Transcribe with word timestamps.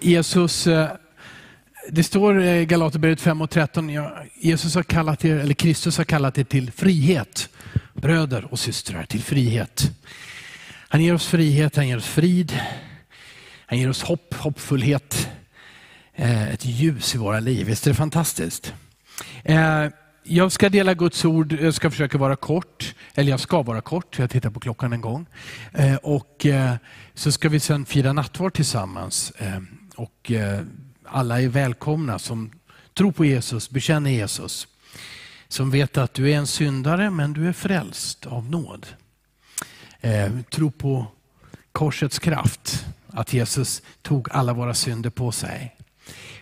Jesus, 0.00 0.66
eh, 0.66 0.90
det 1.90 2.02
står 2.02 2.42
i 2.42 2.66
Galaterbrevet 2.66 3.20
5 3.20 3.40
och 3.40 3.50
13, 3.50 3.90
Jesus 4.40 4.74
har 4.74 4.82
kallat 4.82 5.24
er, 5.24 5.36
eller 5.36 5.54
Kristus 5.54 5.98
har 5.98 6.04
kallat 6.04 6.38
er 6.38 6.44
till 6.44 6.72
frihet. 6.72 7.48
Bröder 7.94 8.52
och 8.52 8.58
systrar, 8.58 9.04
till 9.04 9.22
frihet. 9.22 9.90
Han 10.88 11.02
ger 11.02 11.14
oss 11.14 11.26
frihet, 11.26 11.76
han 11.76 11.88
ger 11.88 11.96
oss 11.96 12.06
frid, 12.06 12.60
han 13.66 13.78
ger 13.78 13.90
oss 13.90 14.02
hopp, 14.02 14.34
hoppfullhet, 14.34 15.28
eh, 16.14 16.48
ett 16.48 16.64
ljus 16.64 17.14
i 17.14 17.18
våra 17.18 17.40
liv. 17.40 17.66
Visst 17.66 17.86
är 17.86 17.90
det 17.90 17.96
fantastiskt? 17.96 18.74
Eh, 19.44 19.86
jag 20.22 20.52
ska 20.52 20.68
dela 20.68 20.94
Guds 20.94 21.24
ord, 21.24 21.52
jag 21.52 21.74
ska 21.74 21.90
försöka 21.90 22.18
vara 22.18 22.36
kort, 22.36 22.94
eller 23.14 23.30
jag 23.30 23.40
ska 23.40 23.62
vara 23.62 23.80
kort, 23.80 24.18
jag 24.18 24.30
tittar 24.30 24.50
på 24.50 24.60
klockan 24.60 24.92
en 24.92 25.00
gång. 25.00 25.26
Och 26.02 26.46
så 27.14 27.32
ska 27.32 27.48
vi 27.48 27.60
sen 27.60 27.86
fira 27.86 28.12
nattvard 28.12 28.54
tillsammans. 28.54 29.32
Och 29.98 30.30
eh, 30.32 30.60
alla 31.04 31.40
är 31.40 31.48
välkomna 31.48 32.18
som 32.18 32.50
tror 32.94 33.12
på 33.12 33.24
Jesus, 33.24 33.70
bekänner 33.70 34.10
Jesus. 34.10 34.68
Som 35.48 35.70
vet 35.70 35.96
att 35.96 36.14
du 36.14 36.30
är 36.30 36.36
en 36.36 36.46
syndare 36.46 37.10
men 37.10 37.32
du 37.32 37.48
är 37.48 37.52
frälst 37.52 38.26
av 38.26 38.50
nåd. 38.50 38.86
Eh, 40.00 40.32
tro 40.50 40.70
på 40.70 41.06
korsets 41.72 42.18
kraft, 42.18 42.86
att 43.06 43.32
Jesus 43.32 43.82
tog 44.02 44.28
alla 44.30 44.52
våra 44.52 44.74
synder 44.74 45.10
på 45.10 45.32
sig 45.32 45.76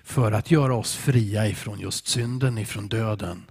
för 0.04 0.32
att 0.32 0.50
göra 0.50 0.74
oss 0.74 0.94
fria 0.94 1.48
ifrån 1.48 1.80
just 1.80 2.06
synden, 2.06 2.58
ifrån 2.58 2.88
döden 2.88 3.42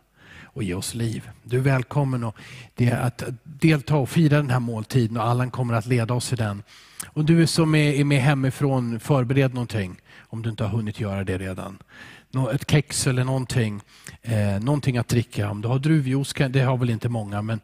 och 0.55 0.63
ge 0.63 0.73
oss 0.73 0.93
liv. 0.93 1.29
Du 1.43 1.57
är 1.57 1.61
välkommen 1.61 2.23
att 2.23 3.23
delta 3.43 3.95
och 3.95 4.09
fira 4.09 4.37
den 4.37 4.49
här 4.49 4.59
måltiden 4.59 5.17
och 5.17 5.23
Allan 5.23 5.51
kommer 5.51 5.73
att 5.73 5.85
leda 5.85 6.13
oss 6.13 6.33
i 6.33 6.35
den. 6.35 6.63
Och 7.07 7.25
du 7.25 7.47
som 7.47 7.75
är 7.75 8.03
med 8.03 8.21
hemifrån, 8.21 8.99
förbered 8.99 9.53
någonting 9.53 10.01
om 10.17 10.41
du 10.41 10.49
inte 10.49 10.63
har 10.63 10.71
hunnit 10.71 10.99
göra 10.99 11.23
det 11.23 11.37
redan. 11.37 11.77
Ett 12.53 12.71
kex 12.71 13.07
eller 13.07 13.23
någonting, 13.23 13.81
eh, 14.21 14.59
någonting 14.59 14.97
att 14.97 15.07
dricka. 15.07 15.49
Om 15.49 15.61
du 15.61 15.67
har 15.67 15.79
druvjuice, 15.79 16.33
det 16.49 16.61
har 16.61 16.77
väl 16.77 16.89
inte 16.89 17.09
många, 17.09 17.41
men 17.41 17.59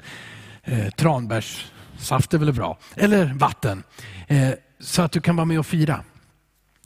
eh, 0.63 0.89
tranbärssaft 0.89 2.33
är 2.33 2.37
väl 2.37 2.53
bra. 2.53 2.77
Eller 2.95 3.33
vatten. 3.33 3.83
Eh, 4.27 4.49
så 4.79 5.01
att 5.01 5.11
du 5.11 5.21
kan 5.21 5.35
vara 5.35 5.45
med 5.45 5.59
och 5.59 5.65
fira. 5.65 6.03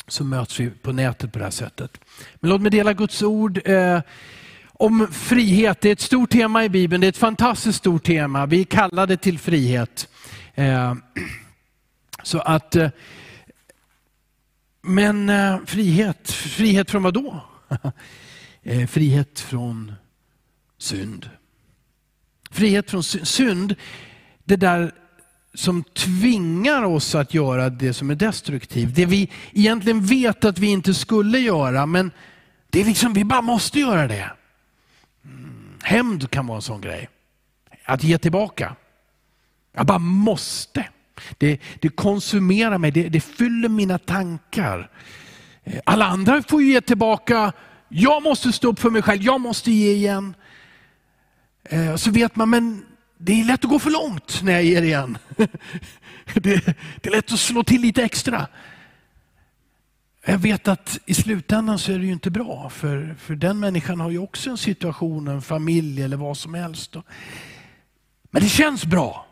Så 0.08 0.23
möts 0.23 0.59
vi 0.59 0.69
på 0.69 0.91
nätet 0.91 1.33
på 1.33 1.39
det 1.39 1.45
här 1.45 1.52
sättet. 1.52 1.97
Men 2.35 2.49
låt 2.49 2.61
mig 2.61 2.71
dela 2.71 2.93
Guds 2.93 3.21
ord. 3.21 3.61
Eh, 3.65 3.99
om 4.79 5.07
frihet. 5.11 5.81
Det 5.81 5.89
är 5.89 5.93
ett 5.93 6.01
stort 6.01 6.29
tema 6.29 6.63
i 6.63 6.69
Bibeln. 6.69 7.01
Det 7.01 7.07
är 7.07 7.09
ett 7.09 7.17
fantastiskt 7.17 7.77
stort 7.77 8.03
tema. 8.03 8.45
Vi 8.45 8.63
kallar 8.63 9.07
det 9.07 9.17
till 9.17 9.39
frihet. 9.39 10.07
Eh, 10.55 10.95
så 12.23 12.39
att, 12.39 12.75
eh, 12.75 12.89
men 14.81 15.29
eh, 15.29 15.57
frihet, 15.65 16.31
frihet 16.31 16.91
från 16.91 17.03
vad 17.03 17.13
då? 17.13 17.43
frihet 18.87 19.39
från 19.39 19.93
synd. 20.77 21.29
Frihet 22.51 22.91
från 22.91 23.03
synd, 23.03 23.75
det 24.43 24.55
där 24.55 24.91
som 25.53 25.83
tvingar 25.83 26.83
oss 26.83 27.15
att 27.15 27.33
göra 27.33 27.69
det 27.69 27.93
som 27.93 28.09
är 28.09 28.15
destruktivt. 28.15 28.95
Det 28.95 29.05
vi 29.05 29.31
egentligen 29.53 30.05
vet 30.05 30.45
att 30.45 30.59
vi 30.59 30.67
inte 30.67 30.93
skulle 30.93 31.39
göra, 31.39 31.85
men 31.85 32.11
det 32.69 32.81
är 32.81 32.85
liksom, 32.85 33.13
vi 33.13 33.23
bara 33.23 33.41
måste 33.41 33.79
göra 33.79 34.07
det. 34.07 34.31
Hämnd 35.86 36.31
kan 36.31 36.47
vara 36.47 36.55
en 36.55 36.61
sån 36.61 36.81
grej. 36.81 37.09
Att 37.86 38.03
ge 38.03 38.17
tillbaka. 38.17 38.75
Jag 39.73 39.86
bara 39.86 40.00
måste. 40.00 40.89
Det, 41.38 41.59
det 41.81 41.89
konsumerar 41.89 42.77
mig, 42.77 42.92
det, 42.92 43.09
det 43.09 43.19
fyller 43.19 43.69
mina 43.69 43.97
tankar. 43.97 44.92
Eh, 45.64 45.80
alla 45.86 46.05
andra 46.05 46.44
får 46.44 46.61
ju 46.61 46.72
ge 46.72 46.81
tillbaka. 46.81 47.53
Jag 47.89 48.23
måste 48.23 48.52
stå 48.52 48.67
upp 48.67 48.80
för 48.80 48.89
mig 48.89 49.02
själv, 49.02 49.22
jag 49.22 49.42
måste 49.42 49.72
ge 49.72 49.92
igen. 49.92 50.33
Eh, 51.64 51.95
så 51.95 52.11
vet 52.11 52.36
man, 52.36 52.49
men 52.49 52.86
det 53.17 53.42
är 53.42 53.45
lätt 53.45 53.64
att 53.65 53.70
gå 53.70 53.80
för 53.80 53.92
långt 53.92 54.42
när 54.43 54.52
jag 54.52 54.64
ger 54.64 54.82
igen. 54.82 55.17
Det, 56.33 56.65
det 57.02 57.09
är 57.09 57.11
lätt 57.11 57.32
att 57.32 57.39
slå 57.39 57.64
till 57.64 57.82
lite 57.82 58.04
extra. 58.04 58.48
Jag 60.27 60.37
vet 60.37 60.67
att 60.67 60.99
i 61.05 61.13
slutändan 61.13 61.80
så 61.80 61.91
är 61.91 61.99
det 61.99 62.05
ju 62.05 62.11
inte 62.11 62.31
bra, 62.31 62.69
för, 62.69 63.15
för 63.19 63.36
den 63.36 63.59
människan 63.59 63.99
har 63.99 64.09
ju 64.09 64.19
också 64.19 64.49
en 64.49 64.58
situation, 64.58 65.27
en 65.27 65.41
familj 65.41 66.02
eller 66.02 66.17
vad 66.17 66.37
som 66.37 66.53
helst. 66.53 66.95
Men 68.31 68.41
det 68.41 68.49
känns 68.49 68.85
bra. 68.85 69.25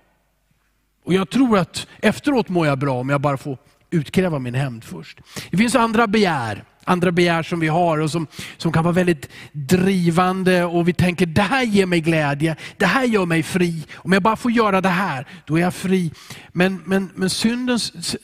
Och 1.04 1.14
jag 1.14 1.30
tror 1.30 1.58
att 1.58 1.88
efteråt 2.02 2.50
mår 2.50 2.68
jag 2.68 2.80
bra 2.80 3.00
om 3.00 3.10
jag 3.10 3.22
bara 3.22 3.38
får 3.38 3.58
utkräva 3.90 4.40
min 4.40 4.56
hämnd 4.56 4.84
först. 4.84 5.20
Det 5.52 5.58
finns 5.58 5.76
andra 5.76 6.08
begär, 6.08 6.64
andra 6.84 7.12
begär 7.12 7.44
som 7.44 7.60
vi 7.60 7.68
har 7.68 7.98
och 7.98 8.12
som, 8.12 8.28
som 8.58 8.72
kan 8.72 8.84
vara 8.84 8.94
väldigt 8.94 9.30
drivande 9.52 10.64
och 10.64 10.88
vi 10.88 10.94
tänker 10.94 11.26
det 11.26 11.42
här 11.42 11.64
ger 11.64 11.86
mig 11.86 12.02
glädje, 12.02 12.56
det 12.78 12.86
här 12.86 13.04
gör 13.04 13.26
mig 13.26 13.44
fri. 13.44 13.84
Om 13.96 14.12
jag 14.12 14.24
bara 14.24 14.36
får 14.36 14.52
göra 14.52 14.82
det 14.82 14.90
här, 14.90 15.28
då 15.46 15.58
är 15.58 15.62
jag 15.62 15.74
fri. 15.74 16.12
Men, 16.52 16.82
men, 16.86 17.10
men 17.16 17.30
syndens, 17.30 18.16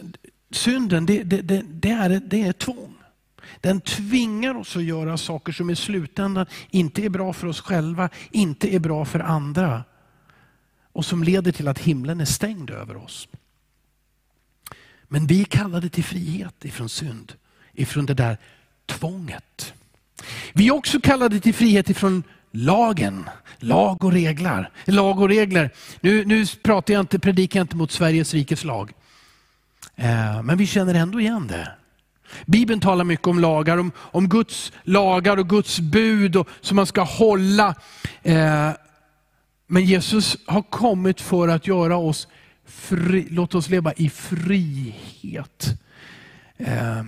synden 0.51 1.05
det, 1.05 1.23
det, 1.23 1.41
det, 1.41 1.63
det, 1.67 1.91
är, 1.91 2.21
det 2.25 2.41
är 2.41 2.53
tvång. 2.53 2.95
Den 3.61 3.81
tvingar 3.81 4.55
oss 4.57 4.75
att 4.75 4.83
göra 4.83 5.17
saker 5.17 5.51
som 5.51 5.69
i 5.69 5.75
slutändan 5.75 6.45
inte 6.69 7.05
är 7.05 7.09
bra 7.09 7.33
för 7.33 7.47
oss 7.47 7.61
själva, 7.61 8.09
inte 8.31 8.75
är 8.75 8.79
bra 8.79 9.05
för 9.05 9.19
andra. 9.19 9.83
Och 10.91 11.05
som 11.05 11.23
leder 11.23 11.51
till 11.51 11.67
att 11.67 11.79
himlen 11.79 12.21
är 12.21 12.25
stängd 12.25 12.69
över 12.69 12.97
oss. 12.97 13.27
Men 15.03 15.27
vi 15.27 15.41
är 15.41 15.45
kallade 15.45 15.89
till 15.89 16.03
frihet 16.03 16.65
ifrån 16.65 16.89
synd, 16.89 17.33
ifrån 17.73 18.05
det 18.05 18.13
där 18.13 18.37
tvånget. 18.85 19.73
Vi 20.53 20.67
är 20.67 20.71
också 20.71 21.01
kallade 21.01 21.39
till 21.39 21.53
frihet 21.53 21.89
ifrån 21.89 22.23
lagen, 22.51 23.29
lag 23.57 24.03
och 24.03 24.11
regler. 24.11 24.69
Lag 24.85 25.19
och 25.19 25.29
regler. 25.29 25.69
Nu, 26.01 26.25
nu 26.25 26.45
pratar 26.63 26.93
jag 26.93 27.01
inte, 27.01 27.19
predikar 27.19 27.59
jag 27.59 27.63
inte 27.63 27.75
mot 27.75 27.91
Sveriges 27.91 28.33
rikes 28.33 28.63
lag. 28.63 28.91
Eh, 29.99 30.43
men 30.43 30.57
vi 30.57 30.67
känner 30.67 30.93
ändå 30.93 31.19
igen 31.19 31.47
det. 31.47 31.71
Bibeln 32.45 32.79
talar 32.79 33.03
mycket 33.03 33.27
om 33.27 33.39
lagar, 33.39 33.77
om, 33.77 33.91
om 33.97 34.29
Guds 34.29 34.71
lagar 34.83 35.37
och 35.37 35.49
Guds 35.49 35.79
bud 35.79 36.35
och, 36.35 36.47
som 36.61 36.75
man 36.75 36.85
ska 36.85 37.01
hålla. 37.01 37.75
Eh, 38.23 38.69
men 39.67 39.85
Jesus 39.85 40.37
har 40.45 40.61
kommit 40.61 41.21
för 41.21 41.47
att 41.47 41.67
göra 41.67 41.97
oss 41.97 42.27
fri, 42.65 43.27
låt 43.29 43.55
oss 43.55 43.69
leva 43.69 43.93
i 43.93 44.09
frihet. 44.09 45.65
Eh, 46.57 47.03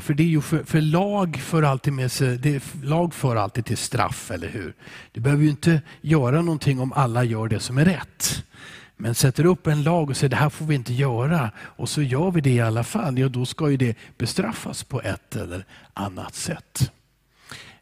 för 0.00 0.14
det 0.14 0.22
är 0.22 0.26
ju 0.26 0.40
för, 0.40 0.64
för, 0.64 0.80
lag 0.80 1.36
för 1.36 1.62
alltid 1.62 1.92
med 1.92 2.12
sig, 2.12 2.38
det, 2.38 2.64
lag 2.82 3.14
för 3.14 3.36
alltid 3.36 3.64
till 3.64 3.76
straff, 3.76 4.30
eller 4.30 4.48
hur? 4.48 4.74
Du 5.12 5.20
behöver 5.20 5.44
ju 5.44 5.50
inte 5.50 5.82
göra 6.00 6.42
någonting 6.42 6.80
om 6.80 6.92
alla 6.92 7.24
gör 7.24 7.48
det 7.48 7.60
som 7.60 7.78
är 7.78 7.84
rätt. 7.84 8.44
Men 9.02 9.14
sätter 9.14 9.46
upp 9.46 9.66
en 9.66 9.82
lag 9.82 10.10
och 10.10 10.16
säger 10.16 10.28
det 10.28 10.36
här 10.36 10.50
får 10.50 10.66
vi 10.66 10.74
inte 10.74 10.92
göra 10.92 11.50
och 11.58 11.88
så 11.88 12.02
gör 12.02 12.30
vi 12.30 12.40
det 12.40 12.50
i 12.50 12.60
alla 12.60 12.84
fall, 12.84 13.18
ja 13.18 13.28
då 13.28 13.46
ska 13.46 13.70
ju 13.70 13.76
det 13.76 13.96
bestraffas 14.18 14.82
på 14.84 15.02
ett 15.02 15.36
eller 15.36 15.64
annat 15.94 16.34
sätt. 16.34 16.92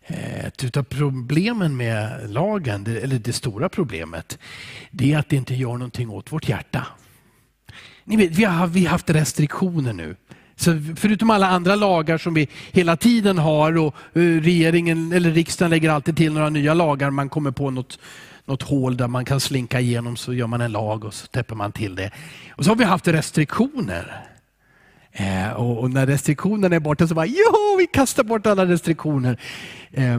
Eh, 0.06 0.46
ett 0.46 0.76
av 0.76 0.82
problemen 0.82 1.76
med 1.76 2.30
lagen, 2.30 2.86
eller 2.86 3.18
det 3.18 3.32
stora 3.32 3.68
problemet, 3.68 4.38
det 4.90 5.12
är 5.12 5.18
att 5.18 5.28
det 5.28 5.36
inte 5.36 5.54
gör 5.54 5.72
någonting 5.72 6.10
åt 6.10 6.32
vårt 6.32 6.48
hjärta. 6.48 6.86
Ni 8.04 8.16
vet, 8.16 8.30
vi 8.30 8.44
har, 8.44 8.66
vi 8.66 8.84
har 8.84 8.90
haft 8.90 9.10
restriktioner 9.10 9.92
nu. 9.92 10.16
Så 10.56 10.82
förutom 10.96 11.30
alla 11.30 11.48
andra 11.48 11.74
lagar 11.74 12.18
som 12.18 12.34
vi 12.34 12.48
hela 12.72 12.96
tiden 12.96 13.38
har 13.38 13.78
och 13.78 13.94
eh, 14.12 14.20
regeringen 14.20 15.12
eller 15.12 15.30
riksdagen 15.30 15.70
lägger 15.70 15.90
alltid 15.90 16.16
till 16.16 16.32
några 16.32 16.50
nya 16.50 16.74
lagar, 16.74 17.10
man 17.10 17.28
kommer 17.28 17.50
på 17.50 17.70
något 17.70 17.98
något 18.48 18.62
hål 18.62 18.96
där 18.96 19.08
man 19.08 19.24
kan 19.24 19.40
slinka 19.40 19.80
igenom 19.80 20.16
så 20.16 20.34
gör 20.34 20.46
man 20.46 20.60
en 20.60 20.72
lag 20.72 21.04
och 21.04 21.14
så 21.14 21.26
täpper 21.26 21.54
man 21.54 21.72
till 21.72 21.94
det. 21.94 22.10
Och 22.50 22.64
så 22.64 22.70
har 22.70 22.76
vi 22.76 22.84
haft 22.84 23.08
restriktioner. 23.08 24.26
Eh, 25.12 25.52
och, 25.52 25.78
och, 25.78 25.90
när 25.90 26.06
restriktionerna 26.06 26.76
är 26.76 26.80
borta 26.80 27.08
så 27.08 27.14
bara, 27.14 27.26
jo, 27.26 27.76
vi 27.78 27.86
kastar 27.86 28.24
bort 28.24 28.46
alla 28.46 28.66
restriktioner. 28.66 29.40
Eh, 29.90 30.18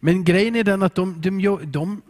men 0.00 0.24
grejen 0.24 0.56
är 0.56 0.64
den 0.64 0.82
att 0.82 0.94
de, 0.94 1.20
de, 1.20 1.60
de, 1.62 2.02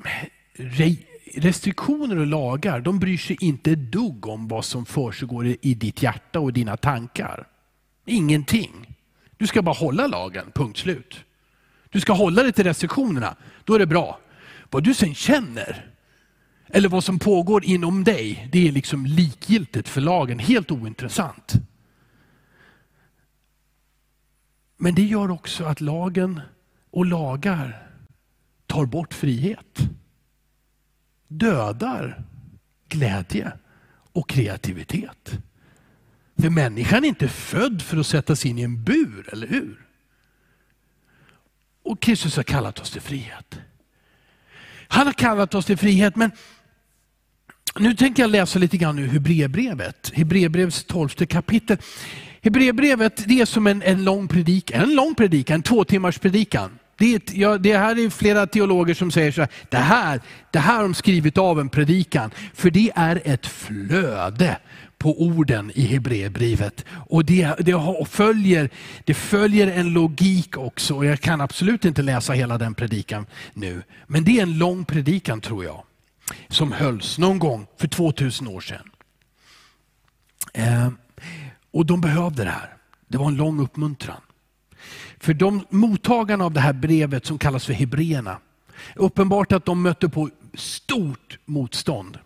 restriktioner 1.35 2.19
och 2.19 2.27
lagar, 2.27 2.81
de 2.81 2.99
bryr 2.99 3.19
sig 3.19 3.37
inte 3.41 3.71
ett 3.73 3.93
dugg 3.93 4.27
om 4.27 4.49
vad 4.49 4.65
som 4.65 4.87
försiggår 4.87 5.47
i, 5.47 5.57
i 5.61 5.75
ditt 5.75 6.03
hjärta 6.03 6.41
och 6.41 6.53
dina 6.53 6.77
tankar. 6.77 7.47
Ingenting. 8.07 8.97
Du 9.37 9.47
ska 9.47 9.63
bara 9.63 9.75
hålla 9.75 10.07
lagen, 10.07 10.53
punkt 10.55 10.79
slut. 10.79 11.21
Du 11.91 12.01
ska 12.01 12.13
hålla 12.13 12.43
dig 12.43 12.53
till 12.53 12.65
restriktionerna, 12.65 13.37
då 13.65 13.75
är 13.75 13.79
det 13.79 13.87
bra. 13.87 14.19
Vad 14.73 14.85
du 14.85 14.95
sen 14.95 15.15
känner, 15.15 15.91
eller 16.67 16.89
vad 16.89 17.05
som 17.05 17.19
pågår 17.19 17.65
inom 17.65 18.05
dig, 18.05 18.49
det 18.53 18.69
är 18.69 18.73
liksom 18.73 19.07
likgiltigt 19.07 19.89
för 19.89 20.01
lagen, 20.01 20.39
helt 20.39 20.71
ointressant. 20.71 21.53
Men 24.77 24.95
det 24.95 25.03
gör 25.03 25.31
också 25.31 25.65
att 25.65 25.81
lagen 25.81 26.41
och 26.91 27.07
lagar 27.07 27.91
tar 28.67 28.87
bort 28.87 29.15
frihet. 29.15 29.79
Dödar 31.29 32.25
glädje 32.89 33.53
och 34.13 34.29
kreativitet. 34.29 35.39
För 36.37 36.51
människan 36.51 37.05
är 37.05 37.09
inte 37.09 37.29
född 37.29 37.83
för 37.83 37.97
att 37.97 38.07
sättas 38.07 38.47
in 38.47 38.59
i 38.59 38.63
en 38.63 38.85
bur, 38.85 39.29
eller 39.33 39.47
hur? 39.47 39.87
Och 41.83 42.03
Kristus 42.03 42.37
har 42.37 42.43
kallat 42.43 42.81
oss 42.81 42.91
till 42.91 43.01
frihet. 43.01 43.61
Han 44.93 45.07
har 45.07 45.13
kallat 45.13 45.55
oss 45.55 45.67
till 45.67 45.77
frihet, 45.77 46.17
men 46.17 46.31
nu 47.79 47.95
tänker 47.95 48.23
jag 48.23 48.31
läsa 48.31 48.59
lite 48.59 48.77
grann 48.77 48.99
ur 48.99 49.09
Hebreerbrevet. 49.09 50.13
Hebreerbrevets 50.15 50.85
tolfte 50.85 51.27
kapitel. 51.27 51.77
Hebreerbrevet 52.43 53.29
det 53.29 53.41
är 53.41 53.45
som 53.45 53.67
en, 53.67 53.83
en 53.83 54.05
lång 54.05 54.29
predikan, 54.29 54.83
en 54.83 54.95
lång 54.95 55.15
predikan, 55.15 55.55
en 55.55 55.63
två 55.63 55.85
timmars 55.85 56.19
predikan. 56.19 56.79
Det, 56.99 57.15
är, 57.15 57.23
ja, 57.33 57.59
det 57.59 57.77
här 57.77 57.99
är 57.99 58.11
flera 58.11 58.47
teologer 58.47 58.95
som 58.95 59.11
säger 59.11 59.33
så 59.33 59.41
här, 59.41 59.51
det 59.69 59.77
här, 59.77 60.21
det 60.51 60.59
här 60.59 60.77
har 60.77 60.83
de 60.83 60.95
skrivit 60.95 61.39
av 61.39 61.61
en 61.61 61.69
predikan. 61.69 62.31
För 62.55 62.71
det 62.71 62.93
är 62.95 63.23
ett 63.25 63.47
flöde 63.47 64.59
på 65.03 65.23
orden 65.23 65.73
i 65.75 65.87
Hebreerbrevet. 65.87 66.85
Och 66.91 67.25
det, 67.25 67.55
det, 67.59 68.07
följer, 68.09 68.71
det 69.05 69.15
följer 69.15 69.67
en 69.67 69.93
logik 69.93 70.57
också. 70.57 70.97
Och 70.97 71.05
jag 71.05 71.21
kan 71.21 71.41
absolut 71.41 71.85
inte 71.85 72.03
läsa 72.03 72.33
hela 72.33 72.59
den 72.59 72.75
predikan 72.75 73.27
nu. 73.55 73.83
Men 74.07 74.25
det 74.25 74.39
är 74.39 74.43
en 74.43 74.59
lång 74.59 74.85
predikan 74.85 75.41
tror 75.41 75.65
jag. 75.65 75.83
Som 76.49 76.73
hölls 76.73 77.19
någon 77.19 77.39
gång 77.39 77.67
för 77.77 77.89
2000 77.89 78.49
år 78.49 78.61
sedan. 78.61 78.91
Eh, 80.55 80.91
och 81.71 81.87
de 81.87 82.01
behövde 82.01 82.45
det 82.45 82.51
här. 82.51 82.77
Det 83.09 83.19
var 83.19 83.27
en 83.27 83.37
lång 83.37 83.61
uppmuntran. 83.61 84.21
För 85.21 85.35
de 85.35 85.65
mottagarna 85.71 86.45
av 86.45 86.53
det 86.53 86.61
här 86.61 86.73
brevet 86.73 87.27
som 87.27 87.39
kallas 87.39 87.67
för 87.67 87.73
Hebreerna, 87.73 88.39
uppenbart 88.97 89.53
att 89.53 89.65
de 89.65 89.83
mötte 89.83 90.09
på 90.09 90.31
stort 90.55 91.39
motstånd. 91.45 92.19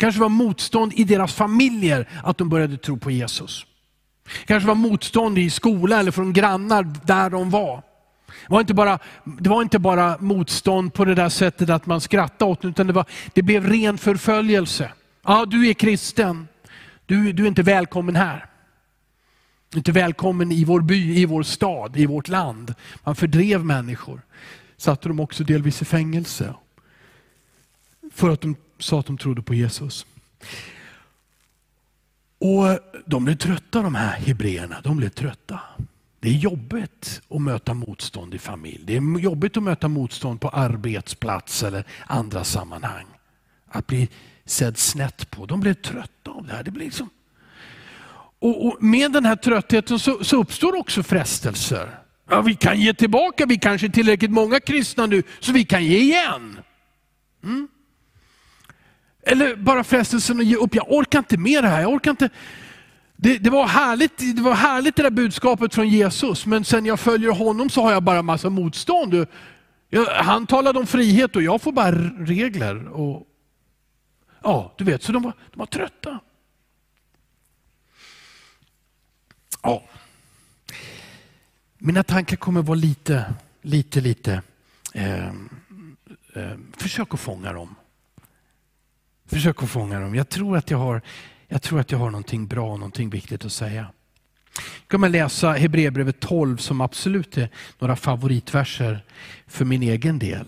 Kanske 0.00 0.20
var 0.20 0.28
motstånd 0.28 0.92
i 0.96 1.04
deras 1.04 1.34
familjer 1.34 2.08
att 2.24 2.38
de 2.38 2.48
började 2.48 2.76
tro 2.76 2.98
på 2.98 3.10
Jesus. 3.10 3.66
Kanske 4.46 4.66
var 4.66 4.74
motstånd 4.74 5.38
i 5.38 5.50
skola 5.50 6.00
eller 6.00 6.10
från 6.10 6.32
grannar 6.32 6.82
där 7.04 7.30
de 7.30 7.50
var. 7.50 7.76
Det 8.26 8.52
var, 8.52 8.60
inte 8.60 8.74
bara, 8.74 8.98
det 9.24 9.50
var 9.50 9.62
inte 9.62 9.78
bara 9.78 10.16
motstånd 10.20 10.94
på 10.94 11.04
det 11.04 11.14
där 11.14 11.28
sättet 11.28 11.70
att 11.70 11.86
man 11.86 12.00
skrattade 12.00 12.50
åt 12.50 12.64
utan 12.64 12.86
det, 12.86 12.92
var, 12.92 13.04
det 13.32 13.42
blev 13.42 13.66
ren 13.66 13.98
förföljelse. 13.98 14.92
Ja, 15.22 15.46
du 15.46 15.68
är 15.68 15.74
kristen. 15.74 16.48
Du, 17.06 17.32
du 17.32 17.42
är 17.44 17.48
inte 17.48 17.62
välkommen 17.62 18.16
här. 18.16 18.46
Du 19.68 19.76
är 19.76 19.80
inte 19.80 19.92
välkommen 19.92 20.52
i 20.52 20.64
vår 20.64 20.80
by, 20.80 21.20
i 21.20 21.24
vår 21.24 21.42
stad, 21.42 21.96
i 21.96 22.06
vårt 22.06 22.28
land. 22.28 22.74
Man 23.04 23.16
fördrev 23.16 23.64
människor. 23.64 24.22
Satte 24.76 25.08
dem 25.08 25.20
också 25.20 25.44
delvis 25.44 25.82
i 25.82 25.84
fängelse. 25.84 26.54
För 28.12 28.30
att 28.30 28.40
de 28.40 28.56
sa 28.80 29.00
att 29.00 29.06
de 29.06 29.18
trodde 29.18 29.42
på 29.42 29.54
Jesus. 29.54 30.06
Och 32.38 32.78
De 33.06 33.24
blev 33.24 33.36
trötta 33.36 33.82
de 33.82 33.94
här 33.94 34.16
hebreerna. 34.20 34.80
De 34.84 34.96
blev 34.96 35.08
trötta. 35.08 35.60
Det 36.20 36.28
är 36.28 36.32
jobbigt 36.32 37.22
att 37.30 37.42
möta 37.42 37.74
motstånd 37.74 38.34
i 38.34 38.38
familj. 38.38 38.80
Det 38.84 38.96
är 38.96 39.18
jobbigt 39.18 39.56
att 39.56 39.62
möta 39.62 39.88
motstånd 39.88 40.40
på 40.40 40.48
arbetsplats 40.48 41.62
eller 41.62 41.84
andra 42.06 42.44
sammanhang. 42.44 43.06
Att 43.68 43.86
bli 43.86 44.08
sedd 44.44 44.78
snett 44.78 45.30
på. 45.30 45.46
De 45.46 45.60
blev 45.60 45.74
trötta 45.74 46.30
av 46.30 46.46
det 46.46 46.52
här. 46.52 46.62
Det 46.62 46.70
blir 46.70 46.84
liksom... 46.84 47.10
och, 48.38 48.66
och 48.66 48.82
med 48.82 49.12
den 49.12 49.24
här 49.24 49.36
tröttheten 49.36 49.98
så, 49.98 50.24
så 50.24 50.36
uppstår 50.40 50.76
också 50.76 51.02
frestelser. 51.02 51.98
Ja, 52.28 52.40
vi 52.40 52.54
kan 52.54 52.80
ge 52.80 52.94
tillbaka, 52.94 53.46
vi 53.46 53.58
kanske 53.58 53.86
är 53.86 53.90
tillräckligt 53.90 54.30
många 54.30 54.60
kristna 54.60 55.06
nu 55.06 55.22
så 55.40 55.52
vi 55.52 55.64
kan 55.64 55.84
ge 55.84 55.98
igen. 55.98 56.60
Mm. 57.44 57.68
Eller 59.22 59.56
bara 59.56 59.84
frestelsen 59.84 60.40
att 60.40 60.46
ge 60.46 60.56
upp. 60.56 60.74
Jag 60.74 60.92
orkar 60.92 61.18
inte 61.18 61.38
med 61.38 61.64
det 61.64 61.68
här. 61.68 61.80
Jag 61.80 61.92
orkar 61.92 62.10
inte. 62.10 62.30
Det, 63.16 63.38
det, 63.38 63.50
var 63.50 63.66
härligt, 63.66 64.36
det 64.36 64.42
var 64.42 64.54
härligt 64.54 64.96
det 64.96 65.02
där 65.02 65.10
budskapet 65.10 65.74
från 65.74 65.88
Jesus, 65.88 66.46
men 66.46 66.64
sen 66.64 66.86
jag 66.86 67.00
följer 67.00 67.30
honom 67.30 67.70
så 67.70 67.82
har 67.82 67.92
jag 67.92 68.02
bara 68.02 68.22
massa 68.22 68.50
motstånd. 68.50 69.26
Jag, 69.88 70.04
han 70.04 70.46
talade 70.46 70.78
om 70.78 70.86
frihet 70.86 71.36
och 71.36 71.42
jag 71.42 71.62
får 71.62 71.72
bara 71.72 71.92
regler. 72.18 72.88
Och, 72.88 73.26
ja, 74.42 74.74
du 74.78 74.84
vet, 74.84 75.02
så 75.02 75.12
de 75.12 75.22
var, 75.22 75.32
de 75.50 75.58
var 75.58 75.66
trötta. 75.66 76.20
Ja. 79.62 79.82
Mina 81.78 82.02
tankar 82.02 82.36
kommer 82.36 82.62
vara 82.62 82.74
lite, 82.74 83.34
lite, 83.62 84.00
lite, 84.00 84.42
eh, 84.94 85.26
eh, 86.34 86.56
försök 86.76 87.14
att 87.14 87.20
fånga 87.20 87.52
dem. 87.52 87.74
Försök 89.30 89.62
att 89.62 89.70
fånga 89.70 90.00
dem. 90.00 90.14
Jag 90.14 90.28
tror 90.28 90.56
att 90.56 90.70
jag 90.70 90.78
har, 90.78 91.02
jag 91.48 91.62
tror 91.62 91.80
att 91.80 91.92
jag 91.92 91.98
har 91.98 92.10
någonting 92.10 92.46
bra, 92.46 92.76
någonting 92.76 93.10
viktigt 93.10 93.44
att 93.44 93.52
säga. 93.52 93.86
kan 94.86 95.00
man 95.00 95.12
läsa 95.12 95.52
Hebreerbrevet 95.52 96.20
12 96.20 96.56
som 96.56 96.80
absolut 96.80 97.38
är 97.38 97.48
några 97.78 97.96
favoritverser 97.96 99.04
för 99.46 99.64
min 99.64 99.82
egen 99.82 100.18
del. 100.18 100.44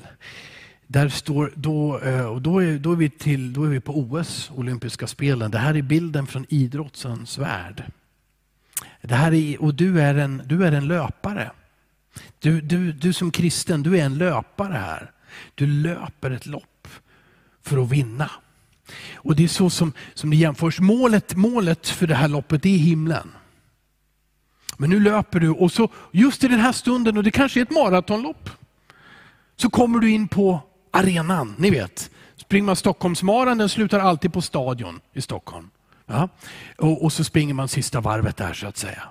Där 0.86 1.08
står, 1.08 1.52
då, 1.54 1.98
eh, 1.98 2.26
och 2.26 2.42
då, 2.42 2.62
är, 2.62 2.78
då, 2.78 2.92
är 2.92 2.96
vi 2.96 3.10
till, 3.10 3.52
då 3.52 3.64
är 3.64 3.68
vi 3.68 3.80
på 3.80 3.98
OS, 3.98 4.50
olympiska 4.54 5.06
spelen. 5.06 5.50
Det 5.50 5.58
här 5.58 5.76
är 5.76 5.82
bilden 5.82 6.26
från 6.26 6.46
idrottens 6.48 7.38
värld. 7.38 7.84
Det 9.00 9.14
här 9.14 9.32
är, 9.32 9.62
och 9.62 9.74
du 9.74 10.00
är 10.00 10.14
en, 10.14 10.42
du 10.44 10.64
är 10.66 10.72
en 10.72 10.88
löpare. 10.88 11.50
Du, 12.38 12.60
du, 12.60 12.92
du 12.92 13.12
som 13.12 13.30
kristen, 13.30 13.82
du 13.82 13.98
är 13.98 14.04
en 14.04 14.18
löpare 14.18 14.72
här. 14.72 15.10
Du 15.54 15.66
löper 15.66 16.30
ett 16.30 16.46
lopp 16.46 16.88
för 17.62 17.82
att 17.82 17.90
vinna. 17.90 18.30
Och 19.14 19.36
det 19.36 19.44
är 19.44 19.48
så 19.48 19.70
som, 19.70 19.92
som 20.14 20.30
det 20.30 20.36
jämförs. 20.36 20.80
Målet, 20.80 21.36
målet 21.36 21.88
för 21.88 22.06
det 22.06 22.14
här 22.14 22.28
loppet 22.28 22.66
är 22.66 22.76
himlen. 22.76 23.32
Men 24.76 24.90
nu 24.90 25.00
löper 25.00 25.40
du 25.40 25.50
och 25.50 25.72
så 25.72 25.88
just 26.12 26.44
i 26.44 26.48
den 26.48 26.60
här 26.60 26.72
stunden, 26.72 27.16
och 27.16 27.24
det 27.24 27.30
kanske 27.30 27.60
är 27.60 27.62
ett 27.62 27.70
maratonlopp, 27.70 28.50
så 29.56 29.70
kommer 29.70 29.98
du 29.98 30.10
in 30.10 30.28
på 30.28 30.60
arenan. 30.90 31.54
Ni 31.58 31.70
vet, 31.70 32.10
springer 32.36 32.66
man 32.66 32.76
Stockholmsmaran, 32.76 33.58
den 33.58 33.68
slutar 33.68 34.00
alltid 34.00 34.32
på 34.32 34.42
stadion 34.42 35.00
i 35.12 35.20
Stockholm. 35.20 35.70
Ja? 36.06 36.28
Och, 36.78 37.04
och, 37.04 37.12
så 37.12 37.24
springer 37.24 37.54
man 37.54 37.68
sista 37.68 38.00
varvet 38.00 38.36
där 38.36 38.52
så 38.52 38.66
att 38.66 38.76
säga. 38.76 39.02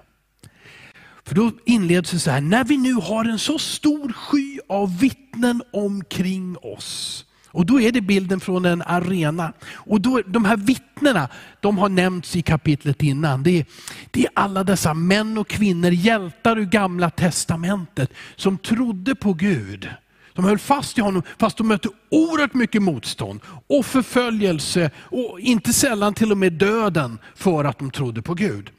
För 1.23 1.35
då 1.35 1.51
inleds 1.65 2.11
det 2.11 2.19
så 2.19 2.31
här, 2.31 2.41
när 2.41 2.63
vi 2.63 2.77
nu 2.77 2.93
har 2.93 3.25
en 3.25 3.39
så 3.39 3.59
stor 3.59 4.13
sky 4.13 4.59
av 4.69 4.99
vittnen 4.99 5.61
omkring 5.73 6.57
oss 6.57 7.25
och 7.51 7.65
då 7.65 7.81
är 7.81 7.91
det 7.91 8.01
bilden 8.01 8.39
från 8.39 8.65
en 8.65 8.81
arena. 8.81 9.53
Och 9.73 10.01
då, 10.01 10.21
de 10.25 10.45
här 10.45 10.57
vittnena, 10.57 11.29
de 11.59 11.77
har 11.77 11.89
nämnts 11.89 12.35
i 12.35 12.41
kapitlet 12.41 13.03
innan. 13.03 13.43
Det 13.43 13.59
är, 13.59 13.65
det 14.11 14.21
är 14.21 14.29
alla 14.33 14.63
dessa 14.63 14.93
män 14.93 15.37
och 15.37 15.47
kvinnor, 15.47 15.91
hjältar 15.91 16.59
ur 16.59 16.65
gamla 16.65 17.09
testamentet, 17.09 18.13
som 18.35 18.57
trodde 18.57 19.15
på 19.15 19.33
Gud. 19.33 19.89
De 20.33 20.45
höll 20.45 20.59
fast 20.59 20.97
i 20.97 21.01
honom 21.01 21.23
fast 21.39 21.57
de 21.57 21.67
mötte 21.67 21.89
oerhört 22.11 22.53
mycket 22.53 22.81
motstånd 22.81 23.39
och 23.67 23.85
förföljelse 23.85 24.91
och 24.97 25.39
inte 25.39 25.73
sällan 25.73 26.13
till 26.13 26.31
och 26.31 26.37
med 26.37 26.53
döden 26.53 27.19
för 27.35 27.63
att 27.63 27.79
de 27.79 27.91
trodde 27.91 28.21
på 28.21 28.33
Gud. 28.33 28.71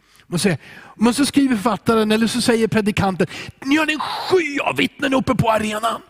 Men 0.96 1.14
så 1.14 1.26
skriver 1.26 1.56
författaren, 1.56 2.12
eller 2.12 2.26
så 2.26 2.40
säger 2.40 2.68
predikanten, 2.68 3.26
ni 3.64 3.76
har 3.76 3.86
en 3.86 4.00
sky 4.00 4.58
av 4.58 4.76
vittnen 4.76 5.14
uppe 5.14 5.34
på 5.34 5.50
arenan. 5.50 6.00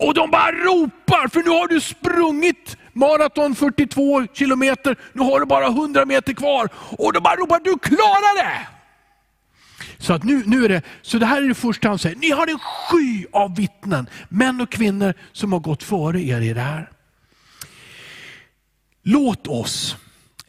Och 0.00 0.14
de 0.14 0.30
bara 0.30 0.52
ropar, 0.52 1.28
för 1.28 1.42
nu 1.42 1.50
har 1.50 1.68
du 1.68 1.80
sprungit 1.80 2.76
maraton 2.92 3.54
42 3.54 4.26
kilometer, 4.34 4.96
nu 5.12 5.22
har 5.22 5.40
du 5.40 5.46
bara 5.46 5.66
100 5.66 6.06
meter 6.06 6.32
kvar. 6.32 6.68
Och 6.74 7.12
de 7.12 7.22
bara 7.22 7.36
ropar, 7.36 7.60
du 7.64 7.78
klarar 7.78 8.44
det! 8.44 8.66
Så, 9.98 10.12
att 10.12 10.24
nu, 10.24 10.42
nu 10.46 10.64
är 10.64 10.68
det, 10.68 10.82
så 11.02 11.18
det 11.18 11.26
här 11.26 11.42
är 11.42 11.48
det 11.48 11.54
första 11.54 11.88
han 11.88 11.98
säger, 11.98 12.16
ni 12.16 12.30
har 12.30 12.46
en 12.46 12.58
sky 12.58 13.26
av 13.32 13.56
vittnen, 13.56 14.08
män 14.28 14.60
och 14.60 14.72
kvinnor 14.72 15.14
som 15.32 15.52
har 15.52 15.60
gått 15.60 15.82
före 15.82 16.20
er 16.22 16.40
i 16.40 16.52
det 16.52 16.60
här. 16.60 16.90
Låt 19.02 19.46
oss 19.46 19.96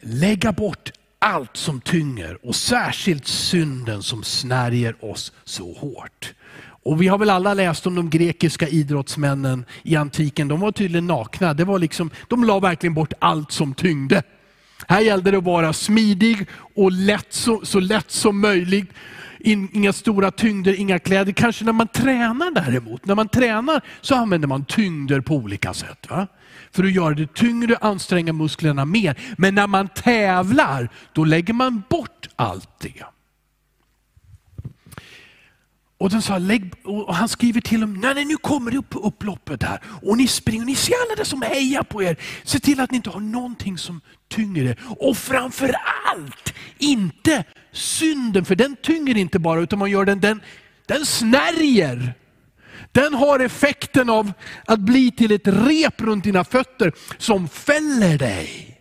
lägga 0.00 0.52
bort 0.52 0.90
allt 1.18 1.56
som 1.56 1.80
tynger 1.80 2.46
och 2.46 2.56
särskilt 2.56 3.26
synden 3.26 4.02
som 4.02 4.24
snärjer 4.24 5.04
oss 5.04 5.32
så 5.44 5.72
hårt. 5.72 6.34
Och 6.84 7.02
vi 7.02 7.08
har 7.08 7.18
väl 7.18 7.30
alla 7.30 7.54
läst 7.54 7.86
om 7.86 7.94
de 7.94 8.10
grekiska 8.10 8.68
idrottsmännen 8.68 9.64
i 9.82 9.96
antiken. 9.96 10.48
De 10.48 10.60
var 10.60 10.72
tydligen 10.72 11.06
nakna. 11.06 11.54
Det 11.54 11.64
var 11.64 11.78
liksom, 11.78 12.10
de 12.28 12.44
la 12.44 12.60
verkligen 12.60 12.94
bort 12.94 13.12
allt 13.18 13.52
som 13.52 13.74
tyngde. 13.74 14.22
Här 14.88 15.00
gällde 15.00 15.30
det 15.30 15.38
att 15.38 15.44
vara 15.44 15.72
smidig 15.72 16.46
och 16.74 16.92
lätt, 16.92 17.32
så, 17.32 17.60
så 17.64 17.80
lätt 17.80 18.10
som 18.10 18.40
möjligt. 18.40 18.90
In, 19.38 19.68
inga 19.72 19.92
stora 19.92 20.30
tyngder, 20.30 20.80
inga 20.80 20.98
kläder. 20.98 21.32
Kanske 21.32 21.64
när 21.64 21.72
man 21.72 21.88
tränar 21.88 22.50
däremot. 22.50 23.06
När 23.06 23.14
man 23.14 23.28
tränar 23.28 23.80
så 24.00 24.14
använder 24.14 24.48
man 24.48 24.64
tyngder 24.64 25.20
på 25.20 25.34
olika 25.34 25.74
sätt. 25.74 26.10
Va? 26.10 26.26
För 26.72 26.84
att 26.84 26.92
göra 26.92 27.14
det 27.14 27.34
tyngre, 27.34 27.76
anstränga 27.80 28.32
musklerna 28.32 28.84
mer. 28.84 29.18
Men 29.38 29.54
när 29.54 29.66
man 29.66 29.88
tävlar, 29.88 30.88
då 31.12 31.24
lägger 31.24 31.54
man 31.54 31.82
bort 31.88 32.28
allt 32.36 32.80
det. 32.80 33.04
Och, 36.02 36.10
de 36.10 36.22
sa, 36.22 36.38
lägg, 36.38 36.72
och 36.84 37.14
han 37.14 37.28
skriver 37.28 37.60
till 37.60 37.80
dem, 37.80 37.94
nej, 37.94 38.14
nej 38.14 38.24
nu 38.24 38.36
kommer 38.36 38.76
upp 38.76 38.90
på 38.90 38.98
upploppet 38.98 39.62
här 39.62 39.80
och 40.02 40.16
ni 40.16 40.26
springer, 40.26 40.64
ni 40.64 40.74
ser 40.74 40.94
alla 40.94 41.16
det 41.16 41.24
som 41.24 41.42
hejar 41.42 41.82
på 41.82 42.02
er. 42.02 42.16
Se 42.44 42.58
till 42.58 42.80
att 42.80 42.90
ni 42.90 42.96
inte 42.96 43.10
har 43.10 43.20
någonting 43.20 43.78
som 43.78 44.00
tynger 44.28 44.64
er. 44.64 44.78
Och 44.98 45.16
framför 45.16 45.74
allt 46.10 46.54
inte 46.78 47.44
synden, 47.72 48.44
för 48.44 48.54
den 48.54 48.76
tynger 48.76 49.16
inte 49.16 49.38
bara 49.38 49.60
utan 49.60 49.78
man 49.78 49.90
gör 49.90 50.04
den, 50.04 50.20
den, 50.20 50.40
den 50.86 51.06
snärjer. 51.06 52.14
Den 52.92 53.14
har 53.14 53.40
effekten 53.40 54.10
av 54.10 54.32
att 54.64 54.80
bli 54.80 55.10
till 55.10 55.32
ett 55.32 55.46
rep 55.46 56.00
runt 56.00 56.24
dina 56.24 56.44
fötter 56.44 56.92
som 57.18 57.48
fäller 57.48 58.18
dig. 58.18 58.71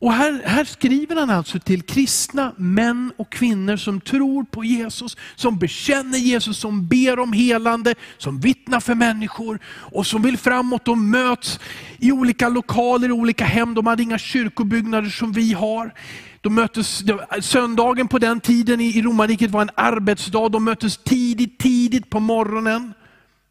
Och 0.00 0.12
här, 0.12 0.42
här, 0.44 0.64
skriver 0.64 1.16
han 1.16 1.30
alltså 1.30 1.58
till 1.58 1.82
kristna 1.82 2.52
män 2.56 3.12
och 3.16 3.32
kvinnor 3.32 3.76
som 3.76 4.00
tror 4.00 4.44
på 4.44 4.64
Jesus, 4.64 5.16
som 5.36 5.58
bekänner 5.58 6.18
Jesus, 6.18 6.58
som 6.58 6.86
ber 6.86 7.18
om 7.18 7.32
helande, 7.32 7.94
som 8.18 8.40
vittnar 8.40 8.80
för 8.80 8.94
människor 8.94 9.58
och 9.64 10.06
som 10.06 10.22
vill 10.22 10.38
framåt. 10.38 10.84
De 10.84 11.10
möts 11.10 11.60
i 11.98 12.12
olika 12.12 12.48
lokaler, 12.48 13.08
i 13.08 13.12
olika 13.12 13.44
hem. 13.44 13.74
De 13.74 13.86
hade 13.86 14.02
inga 14.02 14.18
kyrkobyggnader 14.18 15.10
som 15.10 15.32
vi 15.32 15.52
har. 15.52 15.94
De 16.40 16.54
möttes, 16.54 17.02
söndagen 17.40 18.08
på 18.08 18.18
den 18.18 18.40
tiden 18.40 18.80
i 18.80 19.02
romarriket 19.02 19.50
var 19.50 19.62
en 19.62 19.70
arbetsdag. 19.74 20.48
De 20.48 20.64
möttes 20.64 20.96
tidigt, 20.96 21.58
tidigt 21.58 22.10
på 22.10 22.20
morgonen. 22.20 22.92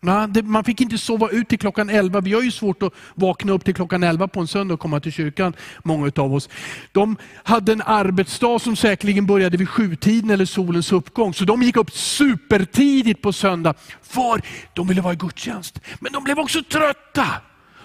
Man 0.02 0.64
fick 0.64 0.82
inte 0.82 0.98
sova 0.98 1.30
ut 1.30 1.50
till 1.50 1.60
klockan 1.60 1.90
11. 1.90 2.22
Vi 2.22 2.34
har 2.34 2.42
ju 2.42 2.52
svårt 2.52 2.84
att 2.84 2.94
vakna 3.16 3.54
upp 3.54 3.66
till 3.66 3.76
klockan 3.76 4.04
11 4.04 4.28
på 4.28 4.40
en 4.40 4.48
söndag 4.48 4.74
och 4.74 4.80
komma 4.80 5.00
till 5.00 5.12
kyrkan, 5.12 5.54
många 5.84 6.12
av 6.16 6.34
oss. 6.34 6.50
De 6.92 7.18
hade 7.44 7.72
en 7.72 7.82
arbetsdag 7.82 8.60
som 8.60 8.76
säkerligen 8.76 9.26
började 9.26 9.58
vid 9.58 9.70
sjutiden 9.70 10.30
eller 10.30 10.46
solens 10.46 10.92
uppgång. 10.92 11.34
Så 11.34 11.46
de 11.46 11.64
gick 11.64 11.78
upp 11.78 11.92
supertidigt 11.92 13.22
på 13.22 13.34
söndag, 13.34 13.74
för 14.02 14.42
de 14.74 14.88
ville 14.88 15.02
vara 15.02 15.14
i 15.14 15.18
gudstjänst. 15.18 15.80
Men 16.00 16.12
de 16.12 16.24
blev 16.24 16.40
också 16.40 16.64
trötta. 16.64 17.28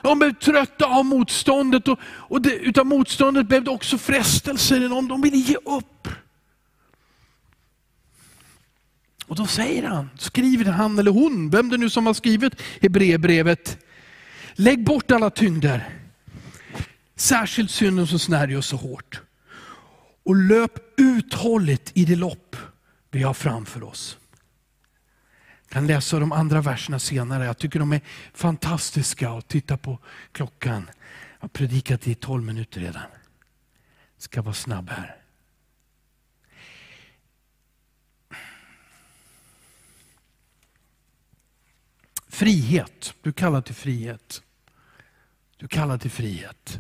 De 0.03 0.19
blev 0.19 0.35
trötta 0.35 0.87
av 0.87 1.05
motståndet 1.05 1.89
och, 1.89 1.99
och 2.05 2.43
det, 2.43 2.55
utav 2.55 2.87
motståndet 2.87 3.47
blev 3.47 3.65
det 3.65 3.71
också 3.71 3.99
frestelser. 3.99 5.09
De 5.09 5.23
ville 5.23 5.37
ge 5.37 5.55
upp. 5.55 5.94
Och 9.27 9.37
då 9.37 9.47
säger 9.47 9.83
han, 9.83 10.11
skriver 10.19 10.65
han 10.65 10.99
eller 10.99 11.11
hon, 11.11 11.51
vem 11.51 11.69
det 11.69 11.77
nu 11.77 11.91
som 11.91 12.07
har 12.07 12.15
skrivit 12.15 12.63
Hebreerbrevet, 12.83 13.79
lägg 14.55 14.85
bort 14.85 15.11
alla 15.11 15.31
tyngder, 15.31 15.89
särskilt 17.17 17.71
synden 17.71 18.07
som 18.07 18.19
snärjer 18.19 18.59
oss 18.59 18.67
så 18.67 18.77
hårt. 18.77 19.21
Och 20.25 20.37
löp 20.37 20.73
uthålligt 20.97 21.91
i 21.95 22.05
det 22.05 22.17
lopp 22.17 22.57
vi 23.11 23.23
har 23.23 23.35
framför 23.35 23.83
oss. 23.83 24.19
Jag 25.63 25.71
kan 25.71 25.87
läsa 25.87 26.19
de 26.19 26.33
andra 26.33 26.61
verserna 26.61 26.99
senare. 26.99 27.45
Jag 27.45 27.59
tycker 27.59 27.79
de 27.79 27.93
är 27.93 28.01
fantastiska. 28.35 29.33
Och 29.33 29.49
titta 29.49 29.77
på 29.77 29.99
klockan. 30.33 30.91
Jag 31.35 31.41
har 31.41 31.49
predikat 31.49 32.09
i 32.09 32.15
12 32.15 32.43
minuter 32.43 32.81
redan. 32.81 33.03
Jag 33.03 34.23
Ska 34.23 34.43
vara 34.43 34.55
snabb 34.55 34.91
här. 34.91 35.24
Frihet. 42.35 43.15
Du 43.23 43.33
kallar 43.33 43.63
till 43.63 43.75
frihet. 43.75 44.43
Du 45.57 45.69
kallar 45.69 45.99
till 45.99 46.11
frihet. 46.11 46.79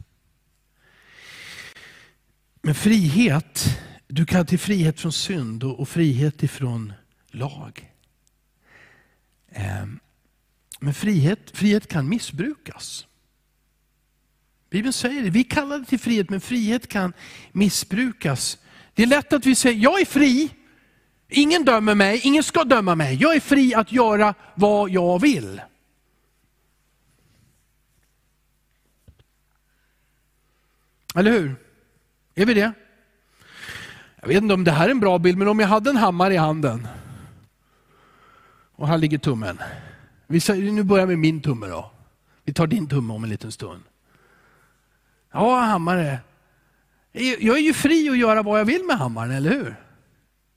Men 2.62 2.74
frihet, 2.74 3.78
du 4.06 4.26
kallar 4.26 4.44
till 4.44 4.58
frihet 4.58 5.00
från 5.00 5.12
synd 5.12 5.64
och, 5.64 5.88
frihet 5.88 6.42
ifrån 6.42 6.92
lag. 7.30 7.92
Ehm, 9.48 10.00
men 10.80 10.94
frihet, 10.94 11.50
frihet 11.50 11.88
kan 11.88 12.08
missbrukas. 12.08 13.06
Bibeln 14.70 14.92
säger 14.92 15.22
det, 15.22 15.30
vi 15.30 15.44
kallar 15.44 15.78
det 15.78 15.84
till 15.84 16.00
frihet, 16.00 16.30
men 16.30 16.40
frihet 16.40 16.88
kan 16.88 17.12
missbrukas. 17.52 18.58
Det 18.94 19.02
är 19.02 19.06
lätt 19.06 19.32
att 19.32 19.46
vi 19.46 19.54
säger, 19.54 19.80
jag 19.80 20.00
är 20.00 20.04
fri, 20.04 20.50
Ingen 21.28 21.64
dömer 21.64 21.94
mig, 21.94 22.20
ingen 22.24 22.42
ska 22.42 22.64
döma 22.64 22.94
mig. 22.94 23.16
Jag 23.20 23.36
är 23.36 23.40
fri 23.40 23.74
att 23.74 23.92
göra 23.92 24.34
vad 24.54 24.90
jag 24.90 25.20
vill. 25.20 25.62
Eller 31.14 31.30
hur? 31.30 31.56
Är 32.34 32.46
vi 32.46 32.54
det? 32.54 32.72
Jag 34.20 34.28
vet 34.28 34.42
inte 34.42 34.54
om 34.54 34.64
det 34.64 34.70
här 34.70 34.86
är 34.86 34.90
en 34.90 35.00
bra 35.00 35.18
bild, 35.18 35.38
men 35.38 35.48
om 35.48 35.60
jag 35.60 35.68
hade 35.68 35.90
en 35.90 35.96
hammare 35.96 36.34
i 36.34 36.36
handen 36.36 36.88
och 38.76 38.88
här 38.88 38.98
ligger 38.98 39.18
tummen. 39.18 39.58
Vi 40.26 40.40
säger, 40.40 40.72
nu 40.72 40.82
börjar 40.82 41.06
vi 41.06 41.16
med 41.16 41.18
min 41.18 41.42
tumme 41.42 41.66
då. 41.66 41.90
Vi 42.44 42.52
tar 42.52 42.66
din 42.66 42.88
tumme 42.88 43.14
om 43.14 43.24
en 43.24 43.30
liten 43.30 43.52
stund. 43.52 43.82
Ja, 45.32 45.60
hammare. 45.60 46.18
Jag 47.12 47.56
är 47.56 47.62
ju 47.62 47.72
fri 47.72 48.08
att 48.08 48.18
göra 48.18 48.42
vad 48.42 48.60
jag 48.60 48.64
vill 48.64 48.84
med 48.84 48.98
hammaren, 48.98 49.30
eller 49.30 49.50
hur? 49.50 49.83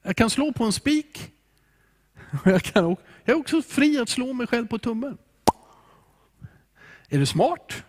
Jag 0.07 0.15
kan 0.15 0.29
slå 0.29 0.51
på 0.51 0.63
en 0.63 0.73
spik. 0.73 1.31
Jag, 2.45 2.63
kan, 2.63 2.83
jag 3.23 3.35
är 3.35 3.39
också 3.39 3.61
fri 3.61 3.99
att 3.99 4.09
slå 4.09 4.33
mig 4.33 4.47
själv 4.47 4.67
på 4.67 4.79
tummen. 4.79 5.17
Är 7.09 7.19
det 7.19 7.25
smart? 7.25 7.83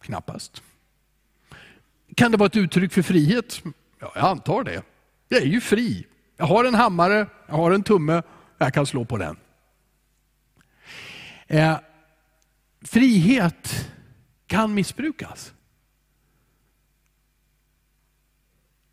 Knappast. 0.00 0.62
Kan 2.16 2.30
det 2.30 2.36
vara 2.36 2.46
ett 2.46 2.56
uttryck 2.56 2.92
för 2.92 3.02
frihet? 3.02 3.62
Ja, 3.98 4.12
jag 4.14 4.24
antar 4.24 4.64
det. 4.64 4.82
Jag 5.28 5.42
är 5.42 5.46
ju 5.46 5.60
fri. 5.60 6.06
Jag 6.36 6.46
har 6.46 6.64
en 6.64 6.74
hammare, 6.74 7.26
jag 7.46 7.54
har 7.54 7.70
en 7.70 7.82
tumme, 7.82 8.22
jag 8.58 8.74
kan 8.74 8.86
slå 8.86 9.04
på 9.04 9.18
den. 9.18 9.36
Eh, 11.46 11.78
frihet 12.82 13.90
kan 14.46 14.74
missbrukas. 14.74 15.52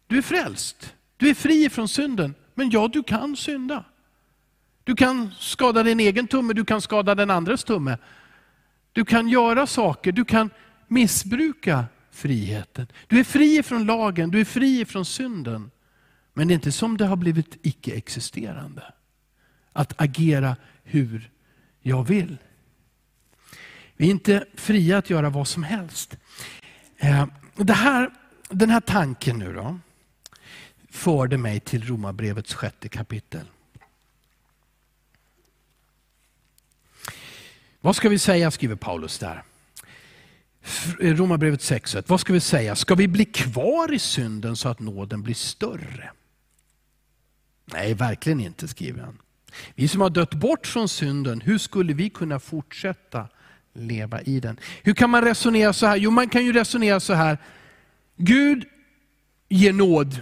Du 0.08 0.18
är 0.18 0.22
frälst. 0.22 0.96
Du 1.18 1.30
är 1.30 1.34
fri 1.34 1.70
från 1.70 1.88
synden. 1.88 2.36
Men 2.53 2.70
ja, 2.70 2.88
du 2.88 3.03
kan 3.03 3.36
synda. 3.36 3.84
Du 4.84 4.96
kan 4.96 5.31
skada 5.39 5.84
din 5.84 6.00
egen 6.00 6.27
tumme, 6.27 6.53
du 6.53 6.65
kan 6.65 6.81
skada 6.81 7.15
den 7.15 7.29
andres 7.29 7.63
tumme. 7.63 7.98
Du 8.93 9.05
kan 9.05 9.27
göra 9.29 9.67
saker, 9.67 10.12
du 10.12 10.25
kan 10.25 10.50
missbruka 10.88 11.86
friheten. 12.12 12.88
Du 13.08 13.20
är 13.20 13.24
fri 13.24 13.63
från 13.63 13.86
lagen, 13.86 14.31
du 14.31 14.39
är 14.39 14.46
fri 14.46 14.86
från 14.86 15.05
synden. 15.05 15.72
Men 16.34 16.48
det 16.48 16.51
är 16.51 16.55
inte 16.55 16.72
som 16.72 16.98
det 16.98 17.05
har 17.05 17.15
blivit 17.15 17.58
icke-existerande. 17.62 18.84
Att 19.74 20.01
agera 20.01 20.55
hur 20.84 21.31
jag 21.81 22.03
vill. 22.03 22.38
Vi 23.98 24.08
är 24.08 24.12
inte 24.12 24.46
fria 24.55 24.98
att 24.98 25.10
göra 25.10 25.29
vad 25.29 25.48
som 25.48 25.63
helst. 25.63 26.17
Eh, 26.98 27.25
det 27.55 27.74
här, 27.74 28.10
den 28.50 28.70
här 28.70 28.79
tanken 28.79 29.39
nu 29.39 29.53
då, 29.53 29.79
förde 30.91 31.38
mig 31.38 31.60
till 31.60 31.88
Romarbrevets 31.88 32.53
sjätte 32.53 32.89
kapitel. 32.89 33.45
Vad 37.81 37.95
ska 37.95 38.10
vi 38.10 38.19
säga, 38.19 38.51
skriver 38.51 38.75
Paulus 38.75 39.19
där. 39.19 39.43
Eh, 41.00 41.15
Romarbrevet 41.15 41.60
6.1. 41.60 42.03
Vad 42.07 42.19
ska 42.19 42.33
vi 42.33 42.39
säga? 42.39 42.75
Ska 42.75 42.95
vi 42.95 43.07
bli 43.07 43.25
kvar 43.25 43.93
i 43.93 44.00
synden 44.00 44.55
så 44.55 44.69
att 44.69 44.79
nåden 44.79 45.21
blir 45.21 45.36
större? 45.36 46.12
Nej, 47.65 47.93
verkligen 47.93 48.39
inte, 48.39 48.67
skriver 48.67 49.01
han. 49.01 49.17
Vi 49.75 49.88
som 49.88 50.01
har 50.01 50.10
dött 50.10 50.33
bort 50.33 50.67
från 50.67 50.89
synden, 50.89 51.41
hur 51.41 51.57
skulle 51.57 51.93
vi 51.93 52.10
kunna 52.10 52.39
fortsätta 52.39 53.27
leva 53.74 54.21
i 54.21 54.39
den? 54.39 54.60
Hur 54.83 54.93
kan 54.93 55.10
man 55.10 55.24
resonera 55.24 55.74
så 55.74 55.86
här? 55.86 55.95
Jo, 55.95 56.12
man 56.12 56.29
kan 56.29 56.45
ju 56.45 56.53
resonera 56.53 57.00
så 57.00 57.13
här. 57.13 57.38
Gud 58.15 58.65
ger 59.50 59.74
nåd 59.74 60.21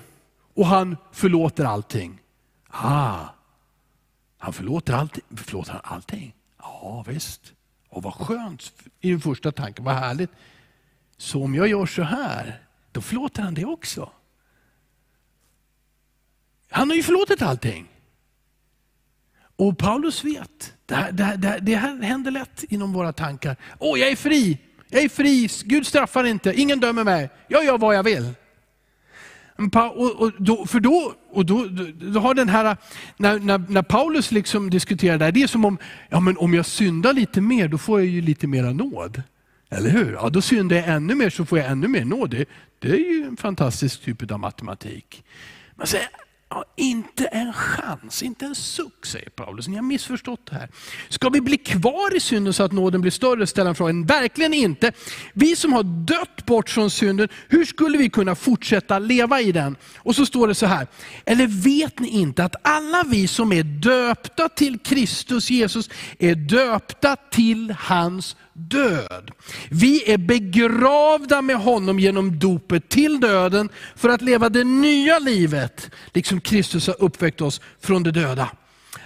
och 0.59 0.65
han 0.65 0.97
förlåter 1.11 1.65
allting. 1.65 2.21
Ah, 2.67 3.25
han 4.37 4.53
förlåter 4.53 4.93
allting. 4.93 5.23
Förlåter 5.35 5.71
han 5.71 5.81
allting? 5.83 6.35
Ja 6.57 7.05
visst. 7.07 7.53
Och 7.89 8.03
vad 8.03 8.13
skönt 8.13 8.73
i 8.99 9.11
den 9.11 9.21
första 9.21 9.51
tanken, 9.51 9.85
vad 9.85 9.95
härligt. 9.95 10.29
Så 11.17 11.43
om 11.43 11.55
jag 11.55 11.67
gör 11.67 11.85
så 11.85 12.03
här, 12.03 12.63
då 12.91 13.01
förlåter 13.01 13.41
han 13.41 13.53
det 13.53 13.65
också. 13.65 14.11
Han 16.69 16.89
har 16.89 16.95
ju 16.95 17.03
förlåtit 17.03 17.41
allting. 17.41 17.87
Och 19.55 19.77
Paulus 19.77 20.23
vet, 20.23 20.73
det 20.85 20.95
här, 20.95 21.11
det, 21.11 21.23
här, 21.23 21.37
det, 21.37 21.47
här, 21.47 21.59
det 21.59 21.75
här 21.75 22.01
händer 22.01 22.31
lätt 22.31 22.63
inom 22.63 22.93
våra 22.93 23.13
tankar. 23.13 23.55
Åh, 23.79 23.93
oh, 23.93 23.99
jag 23.99 24.09
är 24.09 24.15
fri, 24.15 24.57
jag 24.87 25.03
är 25.03 25.09
fri, 25.09 25.49
Gud 25.63 25.87
straffar 25.87 26.23
inte, 26.23 26.53
ingen 26.53 26.79
dömer 26.79 27.03
mig, 27.03 27.29
jag 27.47 27.65
gör 27.65 27.77
vad 27.77 27.95
jag 27.95 28.03
vill. 28.03 28.33
Och, 29.95 30.21
och 30.21 30.31
då, 30.37 30.65
för 30.65 30.79
då, 30.79 31.13
och 31.31 31.45
då, 31.45 31.67
då 32.13 32.19
har 32.19 32.33
den 32.33 32.49
här, 32.49 32.77
när, 33.17 33.39
när, 33.39 33.57
när, 33.57 33.81
Paulus 33.81 34.31
liksom 34.31 34.69
diskuterar 34.69 35.17
det 35.17 35.25
här, 35.25 35.31
det 35.31 35.43
är 35.43 35.47
som 35.47 35.65
om, 35.65 35.77
ja 36.09 36.19
men 36.19 36.37
om 36.37 36.53
jag 36.53 36.65
syndar 36.65 37.13
lite 37.13 37.41
mer, 37.41 37.67
då 37.67 37.77
får 37.77 37.99
jag 37.99 38.07
ju 38.07 38.21
lite 38.21 38.47
mera 38.47 38.73
nåd. 38.73 39.23
Eller 39.69 39.89
hur? 39.89 40.13
Ja, 40.13 40.29
då 40.29 40.41
syndar 40.41 40.75
jag 40.75 40.87
ännu 40.87 41.15
mer 41.15 41.29
så 41.29 41.45
får 41.45 41.59
jag 41.59 41.71
ännu 41.71 41.87
mer 41.87 42.05
nåd. 42.05 42.29
Det, 42.29 42.45
det 42.79 42.89
är 42.89 43.11
ju 43.11 43.23
en 43.23 43.37
fantastisk 43.37 44.01
typ 44.01 44.31
av 44.31 44.39
matematik. 44.39 45.23
Man 45.75 45.87
säger, 45.87 46.07
Ja, 46.51 46.65
inte 46.77 47.25
en 47.25 47.53
chans, 47.53 48.23
inte 48.23 48.45
en 48.45 48.55
suck, 48.55 49.05
säger 49.05 49.29
Paulus. 49.29 49.67
Ni 49.67 49.75
har 49.75 49.83
missförstått 49.83 50.45
det 50.49 50.55
här. 50.55 50.69
Ska 51.09 51.29
vi 51.29 51.41
bli 51.41 51.57
kvar 51.57 52.15
i 52.15 52.19
synden 52.19 52.53
så 52.53 52.63
att 52.63 52.71
nåden 52.71 53.01
blir 53.01 53.11
större? 53.11 53.47
ställer 53.47 53.65
han 53.65 53.75
frågan. 53.75 54.05
Verkligen 54.05 54.53
inte. 54.53 54.91
Vi 55.33 55.55
som 55.55 55.73
har 55.73 55.83
dött 55.83 56.45
bort 56.45 56.69
från 56.69 56.89
synden, 56.89 57.29
hur 57.47 57.65
skulle 57.65 57.97
vi 57.97 58.09
kunna 58.09 58.35
fortsätta 58.35 58.99
leva 58.99 59.41
i 59.41 59.51
den? 59.51 59.75
Och 59.97 60.15
så 60.15 60.25
står 60.25 60.47
det 60.47 60.55
så 60.55 60.65
här. 60.65 60.87
Eller 61.25 61.47
vet 61.47 61.99
ni 61.99 62.07
inte 62.07 62.43
att 62.43 62.55
alla 62.61 63.03
vi 63.07 63.27
som 63.27 63.53
är 63.53 63.63
döpta 63.63 64.49
till 64.49 64.79
Kristus 64.79 65.49
Jesus 65.49 65.89
är 66.19 66.35
döpta 66.35 67.15
till 67.15 67.75
hans 67.79 68.35
död. 68.67 69.31
Vi 69.69 70.11
är 70.11 70.17
begravda 70.17 71.41
med 71.41 71.55
honom 71.55 71.99
genom 71.99 72.39
dopet 72.39 72.89
till 72.89 73.19
döden 73.19 73.69
för 73.95 74.09
att 74.09 74.21
leva 74.21 74.49
det 74.49 74.63
nya 74.63 75.19
livet, 75.19 75.91
liksom 76.13 76.41
Kristus 76.41 76.87
har 76.87 77.01
uppväckt 77.03 77.41
oss 77.41 77.61
från 77.81 78.03
de 78.03 78.11
döda. 78.11 78.49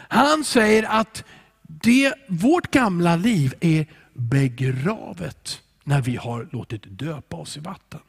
Han 0.08 0.44
säger 0.44 0.84
att 0.84 1.24
det, 1.62 2.14
vårt 2.28 2.72
gamla 2.72 3.16
liv 3.16 3.54
är 3.60 3.86
begravet 4.14 5.62
när 5.84 6.02
vi 6.02 6.16
har 6.16 6.48
låtit 6.52 6.84
döpa 6.86 7.36
oss 7.38 7.58
i 7.58 7.60
vatten. 7.60 8.00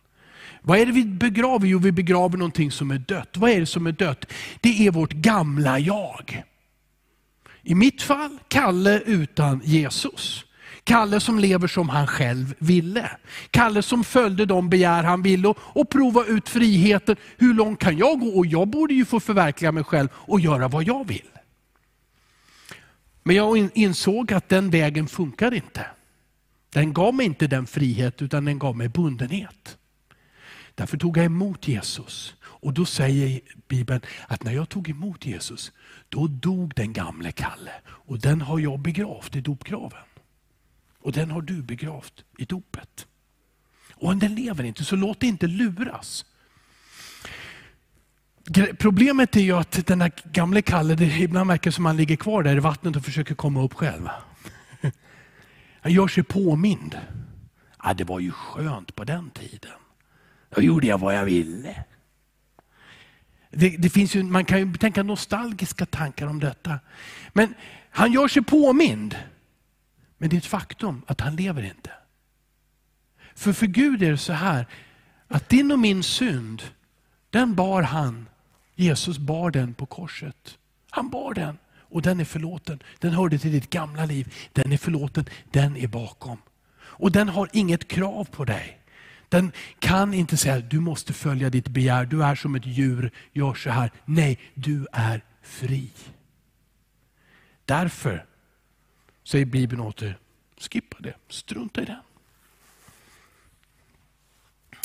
Vad 0.63 0.79
är 0.79 0.87
det 0.87 0.93
vi 0.93 1.05
begraver? 1.05 1.67
Jo, 1.67 1.79
vi 1.79 1.93
begraver 1.93 2.39
någonting 2.39 2.71
som 2.71 2.91
är 2.91 2.99
dött. 2.99 3.37
Vad 3.37 3.51
är 3.51 3.61
det 3.61 3.67
som 3.67 3.87
är 3.87 3.93
dött? 3.93 4.25
Det 4.61 4.87
är 4.87 4.91
vårt 4.91 5.13
gamla 5.13 5.79
jag. 5.79 6.43
I 7.63 7.75
mitt 7.75 8.03
fall, 8.03 8.39
Kalle 8.49 9.01
utan 9.01 9.61
Jesus. 9.65 10.45
Kalle 10.85 11.21
som 11.21 11.39
lever 11.39 11.69
som 11.69 11.89
han 11.89 12.07
själv 12.07 12.55
ville. 12.59 13.11
Kalle 13.51 13.83
som 13.83 14.05
följde 14.05 14.47
de 14.47 14.69
begär 14.71 15.03
han 15.03 15.23
ville 15.23 15.49
och, 15.49 15.59
och 15.61 15.91
prova 15.91 16.25
ut 16.25 16.49
friheten. 16.49 17.17
Hur 17.37 17.55
långt 17.55 17.79
kan 17.79 17.97
jag 17.99 18.21
gå? 18.21 18.27
Och 18.27 18.47
jag 18.47 18.69
borde 18.69 18.95
ju 18.95 19.05
få 19.05 19.21
förverkliga 19.21 19.73
mig 19.73 19.85
själv 19.85 20.09
och 20.15 20.41
göra 20.41 20.69
vad 20.69 20.85
jag 20.85 21.09
vill. 21.09 21.29
Men 23.23 23.37
jag 23.37 23.71
insåg 23.75 24.33
att 24.33 24.49
den 24.49 24.71
vägen 24.71 25.09
funkar 25.09 25.55
inte. 25.55 25.87
Den 26.71 26.93
gav 26.93 27.15
mig 27.15 27.27
inte 27.27 27.47
den 27.47 27.67
frihet 27.67 28.23
utan 28.23 28.45
den 28.45 28.59
gav 28.59 28.77
mig 28.77 28.89
bundenhet. 28.89 29.79
Därför 30.75 30.97
tog 30.97 31.17
jag 31.17 31.25
emot 31.25 31.69
Jesus. 31.69 32.35
Och 32.43 32.73
då 32.73 32.85
säger 32.85 33.41
Bibeln 33.69 34.01
att 34.29 34.45
när 34.45 34.53
jag 34.53 34.69
tog 34.69 34.89
emot 34.89 35.27
Jesus, 35.27 35.73
då 36.09 36.27
dog 36.27 36.73
den 36.77 36.93
gamle 36.93 37.33
Kalle. 37.33 37.73
Och 37.87 38.19
den 38.19 38.41
har 38.41 38.59
jag 38.59 38.79
begravt 38.79 39.37
i 39.37 39.41
dopgraven. 39.41 39.99
Och 41.05 41.13
den 41.13 41.31
har 41.31 41.43
du 41.43 41.63
begravt 41.63 42.25
i 42.39 42.45
dopet. 42.45 43.07
Och 43.95 44.09
om 44.09 44.19
den 44.19 44.35
lever 44.35 44.65
inte, 44.65 44.85
så 44.85 44.97
låt 44.97 45.21
dig 45.21 45.29
inte 45.29 45.47
luras. 45.47 46.25
Problemet 48.79 49.37
är 49.37 49.41
ju 49.41 49.53
att 49.53 49.87
den 49.87 50.01
här 50.01 50.13
gamle 50.33 50.63
Kalle, 50.63 50.95
det 50.95 51.19
ibland 51.19 51.49
verkar 51.49 51.71
som 51.71 51.85
han 51.85 51.97
ligger 51.97 52.17
kvar 52.17 52.43
där 52.43 52.57
i 52.57 52.61
vattnet 52.61 52.97
och 52.97 53.05
försöker 53.05 53.35
komma 53.35 53.63
upp 53.63 53.75
själv. 53.75 54.09
Han 55.81 55.93
gör 55.93 56.09
sig 56.09 56.23
påmind. 56.23 56.99
Ja, 57.83 57.95
det 57.95 58.05
var 58.05 58.21
ju 58.21 58.31
skönt 58.31 58.95
på 58.95 59.05
den 59.05 59.31
tiden. 59.31 59.79
Då 60.55 60.63
gjorde 60.63 60.87
jag 60.87 60.99
vad 60.99 61.17
jag 61.17 61.25
ville. 61.25 61.85
Det, 63.51 63.77
det, 63.77 63.91
finns 63.91 64.17
ju, 64.17 64.23
man 64.23 64.45
kan 64.45 64.59
ju 64.59 64.75
tänka 64.75 65.03
nostalgiska 65.03 65.87
tankar 65.87 66.27
om 66.27 66.41
detta. 66.41 66.79
Men 67.33 67.55
han 67.91 68.13
gör 68.13 68.29
sig 68.29 68.43
påmind. 68.43 69.17
Men 70.25 70.29
det 70.31 70.37
är 70.37 70.39
ett 70.39 70.47
faktum 70.47 71.03
att 71.07 71.21
han 71.21 71.37
lever 71.37 71.63
inte. 71.63 71.91
För 73.35 73.53
för 73.53 73.67
Gud 73.67 74.03
är 74.03 74.11
det 74.11 74.19
så 74.19 74.33
här, 74.33 74.67
att 75.29 75.49
din 75.49 75.73
och 75.73 75.79
min 75.79 76.03
synd, 76.03 76.63
den 77.31 77.55
bar 77.55 77.83
han. 77.83 78.29
Jesus 78.75 79.19
bar 79.19 79.51
den 79.51 79.75
på 79.75 79.87
korset. 79.87 80.59
Han 80.91 81.11
bar 81.11 81.35
den 81.35 81.59
och 81.77 82.03
den 82.03 82.21
är 82.21 82.25
förlåten. 82.25 82.83
Den 82.99 83.13
hörde 83.13 83.39
till 83.39 83.53
ditt 83.53 83.71
gamla 83.71 84.05
liv. 84.05 84.35
Den 84.53 84.73
är 84.73 84.77
förlåten, 84.77 85.25
den 85.51 85.77
är 85.77 85.89
bakom. 85.89 86.39
Och 86.77 87.13
den 87.13 87.29
har 87.29 87.49
inget 87.53 87.89
krav 87.89 88.25
på 88.25 88.45
dig. 88.45 88.79
Den 89.29 89.53
kan 89.79 90.15
inte 90.15 90.37
säga 90.37 90.61
du 90.61 90.81
måste 90.81 91.13
följa 91.13 91.51
ditt 91.51 91.69
begär, 91.69 92.05
du 92.05 92.25
är 92.25 92.35
som 92.35 92.55
ett 92.55 92.67
djur, 92.67 93.11
gör 93.33 93.55
så 93.55 93.71
här. 93.71 93.91
Nej, 94.05 94.39
du 94.55 94.87
är 94.93 95.23
fri. 95.43 95.91
Därför 97.65 98.27
säger 99.25 99.45
Bibeln 99.45 99.81
åter, 99.81 100.19
skippa 100.71 100.97
det, 101.01 101.15
strunta 101.29 101.83
i 101.83 101.85
det. 101.85 102.01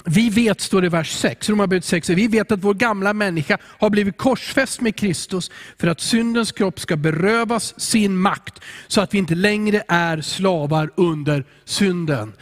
Vi 0.06 0.30
vet, 0.30 0.62
står 0.62 0.82
det 0.82 0.86
i 0.86 0.89
vers 0.89 1.12
6, 1.12 1.49
Romarbrevet 1.49 1.86
6, 1.86 2.10
vi 2.10 2.28
vet 2.28 2.52
att 2.52 2.63
vår 2.63 2.73
gamla 2.73 3.13
människa 3.13 3.58
har 3.63 3.89
blivit 3.89 4.17
korsfäst 4.17 4.82
med 4.82 4.95
Kristus 4.95 5.52
för 5.78 5.88
att 5.88 6.02
syndens 6.02 6.52
kropp 6.52 6.80
ska 6.80 6.97
berövas 6.97 7.80
sin 7.80 8.17
makt, 8.17 8.60
så 8.88 9.02
att 9.02 9.13
vi 9.13 9.17
inte 9.17 9.36
längre 9.36 9.84
är 9.88 10.21
slavar 10.21 10.91
under 10.95 11.45
synden. 11.65 12.34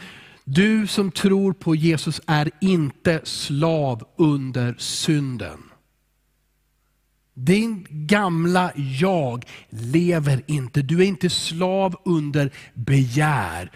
Du 0.44 0.86
som 0.86 1.10
tror 1.10 1.52
på 1.52 1.74
Jesus 1.74 2.20
är 2.26 2.50
inte 2.60 3.20
slav 3.24 4.08
under 4.16 4.74
synden. 4.78 5.67
Din 7.40 7.86
gamla 7.90 8.72
jag 8.76 9.44
lever 9.68 10.42
inte. 10.46 10.82
Du 10.82 11.00
är 11.00 11.06
inte 11.06 11.30
slav 11.30 11.96
under 12.04 12.52
begär. 12.74 13.70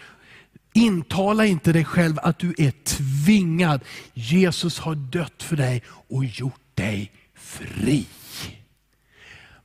Intala 0.73 1.45
inte 1.45 1.73
dig 1.73 1.85
själv 1.85 2.19
att 2.23 2.39
du 2.39 2.53
är 2.57 2.71
tvingad. 2.71 3.81
Jesus 4.13 4.79
har 4.79 4.95
dött 4.95 5.43
för 5.43 5.55
dig 5.55 5.83
och 6.09 6.25
gjort 6.25 6.75
dig 6.75 7.11
fri. 7.35 8.05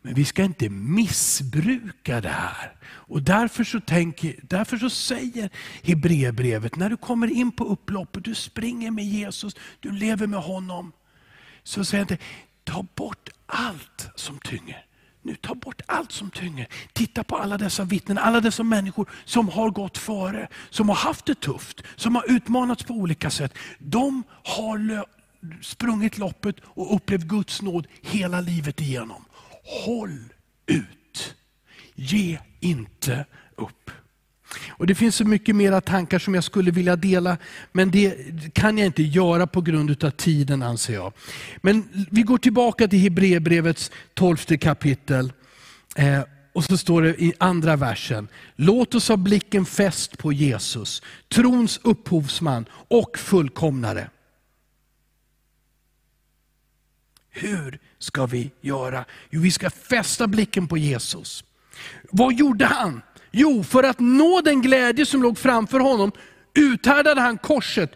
Men 0.02 0.14
vi 0.14 0.24
ska 0.24 0.44
inte 0.44 0.68
missbruka 0.68 2.20
det 2.20 2.28
här. 2.28 2.72
Och 2.84 3.22
därför 3.22 3.64
så, 3.64 3.80
tänker, 3.80 4.34
därför 4.42 4.76
så 4.76 4.90
säger 4.90 5.50
Hebreerbrevet, 5.82 6.76
när 6.76 6.90
du 6.90 6.96
kommer 6.96 7.26
in 7.26 7.52
på 7.52 7.64
upploppet, 7.64 8.24
du 8.24 8.34
springer 8.34 8.90
med 8.90 9.04
Jesus, 9.04 9.56
du 9.80 9.90
lever 9.90 10.26
med 10.26 10.40
honom. 10.40 10.92
Så 11.62 11.84
säger 11.84 12.06
han, 12.08 12.18
ta 12.68 12.86
bort 12.94 13.28
allt 13.46 14.10
som 14.14 14.38
tynger. 14.38 14.84
Nu 15.22 15.34
ta 15.34 15.54
bort 15.54 15.82
allt 15.86 16.12
som 16.12 16.30
tynger. 16.30 16.68
Titta 16.92 17.24
på 17.24 17.36
alla 17.36 17.58
dessa 17.58 17.84
vittnen, 17.84 18.18
alla 18.18 18.40
dessa 18.40 18.62
människor 18.62 19.10
som 19.24 19.48
har 19.48 19.70
gått 19.70 19.98
före, 19.98 20.48
som 20.70 20.88
har 20.88 20.96
haft 20.96 21.26
det 21.26 21.40
tufft, 21.40 21.82
som 21.96 22.14
har 22.14 22.30
utmanats 22.30 22.82
på 22.84 22.94
olika 22.94 23.30
sätt. 23.30 23.54
De 23.78 24.22
har 24.44 25.06
sprungit 25.62 26.18
loppet 26.18 26.56
och 26.64 26.96
upplevt 26.96 27.22
Guds 27.22 27.62
nåd 27.62 27.86
hela 28.02 28.40
livet 28.40 28.80
igenom. 28.80 29.24
Håll 29.84 30.32
ut. 30.66 31.36
Ge 31.94 32.38
inte 32.60 33.26
upp. 33.56 33.90
Och 34.68 34.86
Det 34.86 34.94
finns 34.94 35.16
så 35.16 35.24
mycket 35.24 35.56
mera 35.56 35.80
tankar 35.80 36.18
som 36.18 36.34
jag 36.34 36.44
skulle 36.44 36.70
vilja 36.70 36.96
dela, 36.96 37.36
men 37.72 37.90
det 37.90 38.14
kan 38.54 38.78
jag 38.78 38.86
inte 38.86 39.02
göra 39.02 39.46
på 39.46 39.60
grund 39.60 40.04
av 40.04 40.10
tiden 40.10 40.62
anser 40.62 40.94
jag. 40.94 41.12
Men 41.56 41.88
vi 42.10 42.22
går 42.22 42.38
tillbaka 42.38 42.88
till 42.88 42.98
Hebreerbrevets 42.98 43.90
tolfte 44.14 44.58
kapitel. 44.58 45.32
Eh, 45.96 46.20
och 46.52 46.64
så 46.64 46.76
står 46.76 47.02
det 47.02 47.22
i 47.22 47.32
andra 47.38 47.76
versen, 47.76 48.28
låt 48.56 48.94
oss 48.94 49.08
ha 49.08 49.16
blicken 49.16 49.66
fäst 49.66 50.18
på 50.18 50.32
Jesus, 50.32 51.02
trons 51.28 51.80
upphovsman 51.82 52.66
och 52.70 53.18
fullkomnare. 53.18 54.10
Hur 57.30 57.78
ska 57.98 58.26
vi 58.26 58.50
göra? 58.60 59.04
Jo, 59.30 59.40
vi 59.40 59.50
ska 59.50 59.70
fästa 59.70 60.26
blicken 60.26 60.68
på 60.68 60.78
Jesus. 60.78 61.44
Vad 62.10 62.34
gjorde 62.34 62.66
han? 62.66 63.02
Jo, 63.30 63.64
för 63.64 63.82
att 63.82 64.00
nå 64.00 64.40
den 64.40 64.62
glädje 64.62 65.06
som 65.06 65.22
låg 65.22 65.38
framför 65.38 65.80
honom 65.80 66.12
uthärdade 66.54 67.20
han 67.20 67.38
korset 67.38 67.92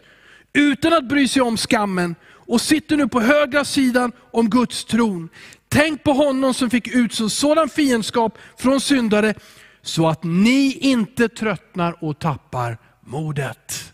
utan 0.53 0.93
att 0.93 1.07
bry 1.07 1.27
sig 1.27 1.41
om 1.41 1.57
skammen 1.57 2.15
och 2.31 2.61
sitter 2.61 2.97
nu 2.97 3.07
på 3.07 3.19
högra 3.19 3.65
sidan 3.65 4.11
om 4.31 4.49
Guds 4.49 4.85
tron. 4.85 5.29
Tänk 5.69 6.03
på 6.03 6.13
honom 6.13 6.53
som 6.53 6.69
fick 6.69 6.87
ut 6.87 7.13
sådan 7.31 7.69
fiendskap 7.69 8.37
från 8.57 8.81
syndare 8.81 9.33
så 9.81 10.07
att 10.07 10.23
ni 10.23 10.77
inte 10.81 11.29
tröttnar 11.29 12.03
och 12.03 12.19
tappar 12.19 12.77
modet. 13.01 13.93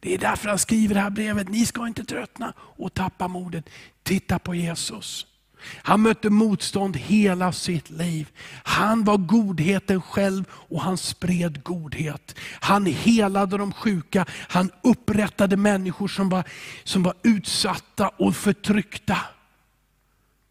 Det 0.00 0.14
är 0.14 0.18
därför 0.18 0.48
han 0.48 0.58
skriver 0.58 0.94
det 0.94 1.00
här 1.00 1.10
brevet. 1.10 1.48
Ni 1.48 1.66
ska 1.66 1.86
inte 1.86 2.04
tröttna 2.04 2.52
och 2.58 2.94
tappa 2.94 3.28
modet. 3.28 3.68
Titta 4.02 4.38
på 4.38 4.54
Jesus. 4.54 5.26
Han 5.62 6.02
mötte 6.02 6.30
motstånd 6.30 6.96
hela 6.96 7.52
sitt 7.52 7.90
liv. 7.90 8.28
Han 8.64 9.04
var 9.04 9.16
godheten 9.16 10.02
själv 10.02 10.44
och 10.50 10.82
han 10.82 10.98
spred 10.98 11.62
godhet. 11.62 12.34
Han 12.60 12.86
helade 12.86 13.58
de 13.58 13.72
sjuka, 13.72 14.26
han 14.30 14.70
upprättade 14.82 15.56
människor 15.56 16.08
som 16.08 16.28
var, 16.28 16.44
som 16.84 17.02
var 17.02 17.14
utsatta 17.22 18.08
och 18.08 18.36
förtryckta. 18.36 19.18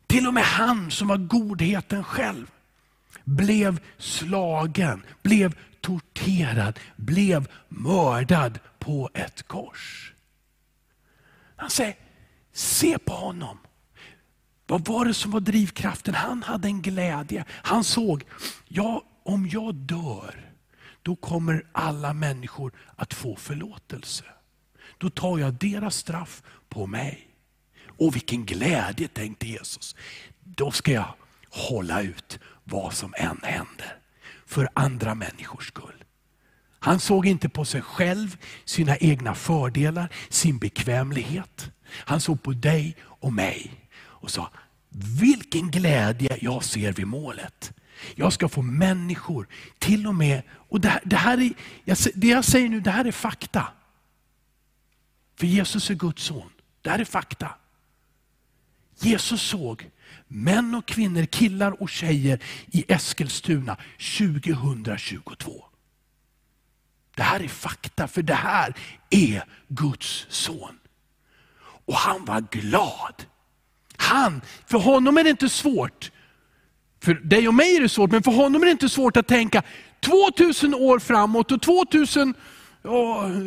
Till 0.08 0.28
och 0.28 0.34
med 0.34 0.44
han 0.44 0.92
som 0.92 1.08
var 1.08 1.18
godheten 1.18 2.04
själv 2.04 2.52
blev 3.24 3.80
slagen, 3.98 5.04
blev 5.22 5.56
torterad, 5.82 6.80
blev 6.96 7.48
mördad 7.68 8.60
på 8.80 9.10
ett 9.14 9.48
kors. 9.48 10.14
Han 11.56 11.70
säger, 11.70 11.96
se 12.54 12.98
på 12.98 13.14
honom. 13.14 13.58
Vad 14.68 14.86
var 14.86 15.06
det 15.06 15.14
som 15.14 15.32
var 15.32 15.40
drivkraften? 15.40 16.14
Han 16.14 16.44
hade 16.44 16.68
en 16.68 16.82
glädje. 16.82 17.46
Han 17.50 17.84
såg, 17.84 18.24
ja, 18.68 19.04
om 19.24 19.50
jag 19.52 19.76
dör, 19.76 20.52
då 21.02 21.16
kommer 21.16 21.66
alla 21.72 22.14
människor 22.14 22.74
att 22.96 23.14
få 23.14 23.36
förlåtelse. 23.36 24.24
Då 24.98 25.10
tar 25.10 25.38
jag 25.38 25.54
deras 25.54 25.96
straff 25.96 26.44
på 26.70 26.88
mig. 26.88 27.28
Och 27.98 28.16
vilken 28.16 28.46
glädje, 28.46 29.08
tänkte 29.08 29.48
Jesus. 29.48 29.96
Då 30.44 30.72
ska 30.72 30.92
jag 30.92 31.14
hålla 31.50 32.02
ut 32.02 32.40
vad 32.64 32.94
som 32.94 33.14
än 33.18 33.40
händer. 33.44 33.98
För 34.46 34.70
andra 34.74 35.16
människors 35.16 35.68
skull. 35.68 36.04
Han 36.80 37.00
såg 37.00 37.26
inte 37.26 37.50
på 37.50 37.66
sig 37.66 37.82
själv, 37.82 38.38
sina 38.66 38.98
egna 38.98 39.36
fördelar, 39.36 40.10
sin 40.30 40.58
bekvämlighet. 40.58 41.72
Han 41.90 42.22
såg 42.22 42.44
på 42.44 42.52
dig 42.52 42.96
och 43.02 43.34
mig 43.34 43.87
och 44.20 44.32
sa, 44.32 44.52
vilken 45.20 45.72
glädje 45.72 46.38
jag 46.42 46.64
ser 46.64 46.94
vid 46.94 47.08
målet. 47.08 47.74
Jag 48.16 48.34
ska 48.34 48.50
få 48.50 48.62
människor, 48.62 49.48
till 49.80 50.08
och 50.08 50.16
med, 50.16 50.42
och 50.52 50.82
det 50.82 50.90
här, 50.90 51.02
det 51.06 51.16
här 51.16 51.42
är, 51.42 51.54
det 52.20 52.28
jag 52.28 52.46
säger 52.46 52.70
nu, 52.70 52.80
det 52.80 52.92
här 52.92 53.06
är 53.06 53.12
fakta. 53.12 53.68
För 55.36 55.48
Jesus 55.48 55.90
är 55.90 55.96
Guds 55.96 56.24
son. 56.24 56.50
Det 56.82 56.90
här 56.90 57.00
är 57.00 57.06
fakta. 57.06 57.56
Jesus 59.00 59.42
såg 59.42 59.90
män 60.28 60.76
och 60.76 60.88
kvinnor, 60.88 61.26
killar 61.26 61.82
och 61.82 61.90
tjejer 61.90 62.44
i 62.72 62.86
Eskilstuna 62.88 63.78
2022. 64.18 65.66
Det 67.16 67.24
här 67.24 67.40
är 67.40 67.48
fakta, 67.48 68.08
för 68.08 68.22
det 68.22 68.34
här 68.34 68.74
är 69.10 69.44
Guds 69.68 70.26
son. 70.30 70.80
Och 71.60 71.96
han 71.96 72.26
var 72.26 72.42
glad. 72.42 73.26
Han, 73.98 74.42
för 74.66 74.78
honom 74.78 75.18
är 75.18 75.24
det 75.24 75.30
inte 75.30 75.50
svårt. 75.50 76.12
För 77.04 77.14
dig 77.14 77.48
och 77.48 77.54
mig 77.54 77.76
är 77.76 77.82
det 77.82 77.90
svårt, 77.90 78.12
men 78.12 78.24
för 78.24 78.32
honom 78.32 78.62
är 78.62 78.66
det 78.66 78.72
inte 78.72 78.90
svårt 78.90 79.18
att 79.18 79.28
tänka 79.28 79.64
2000 80.00 80.74
år 80.74 81.00
framåt 81.00 81.52
och 81.52 81.62
2000, 81.62 82.34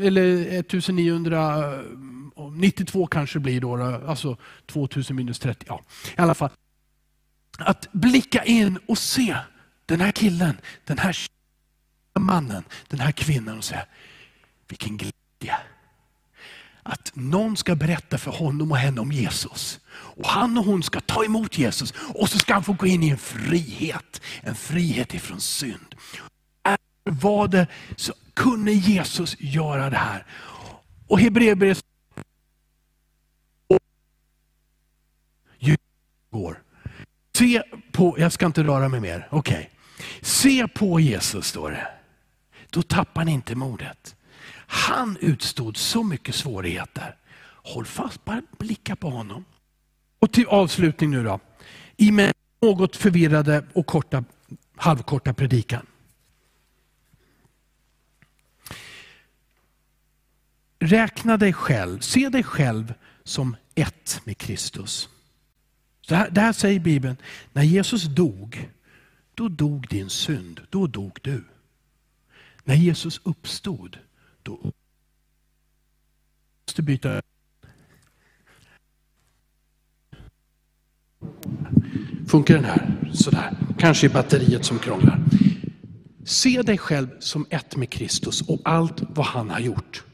eller 0.02 0.58
1992 0.58 3.06
kanske 3.06 3.38
det 3.38 3.42
blir 3.42 3.60
då, 3.60 3.76
alltså 4.08 4.36
2000 4.66 5.16
minus 5.16 5.38
30. 5.38 5.64
Ja, 5.68 5.80
I 6.18 6.20
alla 6.20 6.34
fall. 6.34 6.50
Att 7.58 7.92
blicka 7.92 8.44
in 8.44 8.78
och 8.86 8.98
se 8.98 9.36
den 9.86 10.00
här 10.00 10.12
killen, 10.12 10.60
den 10.84 10.98
här 10.98 11.16
mannen, 12.18 12.64
den 12.88 13.00
här 13.00 13.12
kvinnan 13.12 13.58
och 13.58 13.64
säga, 13.64 13.86
vilken 14.68 14.96
glädje. 14.96 15.56
Att 16.82 17.12
någon 17.14 17.56
ska 17.56 17.74
berätta 17.74 18.18
för 18.18 18.30
honom 18.30 18.72
och 18.72 18.78
henne 18.78 19.00
om 19.00 19.12
Jesus. 19.12 19.79
Och 19.92 20.26
han 20.26 20.58
och 20.58 20.64
hon 20.64 20.82
ska 20.82 21.00
ta 21.00 21.24
emot 21.24 21.58
Jesus 21.58 21.94
och 22.14 22.28
så 22.28 22.38
ska 22.38 22.54
han 22.54 22.64
få 22.64 22.72
gå 22.72 22.86
in 22.86 23.02
i 23.02 23.08
en 23.08 23.18
frihet. 23.18 24.20
En 24.42 24.54
frihet 24.54 25.14
ifrån 25.14 25.40
synd. 25.40 25.94
Var 27.04 27.48
det 27.48 27.66
så 27.96 28.12
kunde 28.34 28.72
Jesus 28.72 29.36
göra 29.40 29.90
det 29.90 29.96
här. 29.96 30.26
Och 31.08 31.20
Hebreerbrevet 31.20 31.84
går. 36.30 36.62
Se 37.36 37.62
på, 37.92 38.16
jag 38.18 38.32
ska 38.32 38.46
inte 38.46 38.62
röra 38.62 38.88
mig 38.88 39.00
mer, 39.00 39.28
okej. 39.30 39.54
Okay. 39.54 39.66
Se 40.20 40.68
på 40.68 41.00
Jesus 41.00 41.46
står 41.46 41.70
det. 41.70 41.88
Då 42.70 42.82
tappar 42.82 43.24
ni 43.24 43.32
inte 43.32 43.54
modet. 43.54 44.16
Han 44.66 45.16
utstod 45.20 45.76
så 45.76 46.02
mycket 46.02 46.34
svårigheter. 46.34 47.16
Håll 47.62 47.86
fast, 47.86 48.24
bara 48.24 48.42
blicka 48.58 48.96
på 48.96 49.10
honom. 49.10 49.44
Och 50.20 50.32
till 50.32 50.46
avslutning 50.46 51.10
nu 51.10 51.24
då. 51.24 51.40
I 51.96 52.12
min 52.12 52.32
något 52.62 52.96
förvirrade 52.96 53.64
och 53.72 53.86
korta, 53.86 54.24
halvkorta 54.76 55.34
predikan. 55.34 55.86
Räkna 60.78 61.36
dig 61.36 61.52
själv, 61.52 62.00
se 62.00 62.28
dig 62.28 62.42
själv 62.42 62.94
som 63.24 63.56
ett 63.74 64.20
med 64.24 64.38
Kristus. 64.38 65.08
Så 66.00 66.14
här, 66.14 66.30
det 66.30 66.40
här 66.40 66.52
säger 66.52 66.80
Bibeln, 66.80 67.16
när 67.52 67.62
Jesus 67.62 68.04
dog, 68.04 68.70
då 69.34 69.48
dog 69.48 69.88
din 69.88 70.10
synd, 70.10 70.60
då 70.70 70.86
dog 70.86 71.18
du. 71.22 71.44
När 72.64 72.74
Jesus 72.74 73.20
uppstod, 73.24 73.98
då 74.42 74.72
måste 76.66 76.82
byta 76.82 77.22
Funkar 82.28 82.54
den 82.54 82.64
här? 82.64 82.90
Sådär. 83.12 83.52
Kanske 83.78 84.06
är 84.06 84.10
batteriet 84.10 84.64
som 84.64 84.78
krånglar. 84.78 85.18
Se 86.24 86.62
dig 86.62 86.78
själv 86.78 87.08
som 87.18 87.46
ett 87.50 87.76
med 87.76 87.90
Kristus 87.90 88.42
och 88.42 88.60
allt 88.64 89.02
vad 89.08 89.26
han 89.26 89.50
har 89.50 89.60
gjort. 89.60 90.04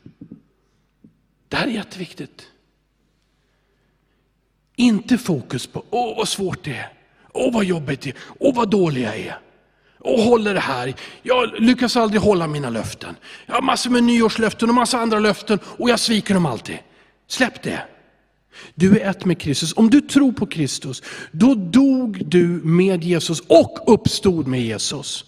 Det 1.48 1.56
här 1.56 1.66
är 1.66 1.70
jätteviktigt. 1.70 2.46
Inte 4.76 5.18
fokus 5.18 5.66
på, 5.66 5.84
åh 5.90 6.16
vad 6.16 6.28
svårt 6.28 6.64
det 6.64 6.76
är, 6.76 6.92
åh 7.32 7.54
vad 7.54 7.64
jobbigt 7.64 8.00
det 8.00 8.10
är, 8.10 8.16
åh 8.38 8.54
vad 8.54 8.70
dålig 8.70 9.02
jag 9.02 9.16
är. 9.16 9.38
Och 9.98 10.20
håller 10.20 10.54
det 10.54 10.60
här. 10.60 10.94
Jag 11.22 11.60
lyckas 11.60 11.96
aldrig 11.96 12.20
hålla 12.20 12.46
mina 12.46 12.70
löften. 12.70 13.16
Jag 13.46 13.54
har 13.54 13.62
massor 13.62 13.90
med 13.90 14.04
nyårslöften 14.04 14.68
och 14.68 14.74
massa 14.74 14.98
andra 14.98 15.18
löften 15.18 15.58
och 15.64 15.90
jag 15.90 16.00
sviker 16.00 16.34
dem 16.34 16.46
alltid. 16.46 16.78
Släpp 17.26 17.62
det. 17.62 17.82
Du 18.74 18.98
är 18.98 19.10
ett 19.10 19.24
med 19.24 19.40
Kristus. 19.40 19.72
Om 19.76 19.90
du 19.90 20.00
tror 20.00 20.32
på 20.32 20.46
Kristus, 20.46 21.02
då 21.32 21.54
dog 21.54 22.26
du 22.26 22.46
med 22.48 23.04
Jesus 23.04 23.40
och 23.40 23.78
uppstod 23.86 24.46
med 24.46 24.62
Jesus. 24.62 25.24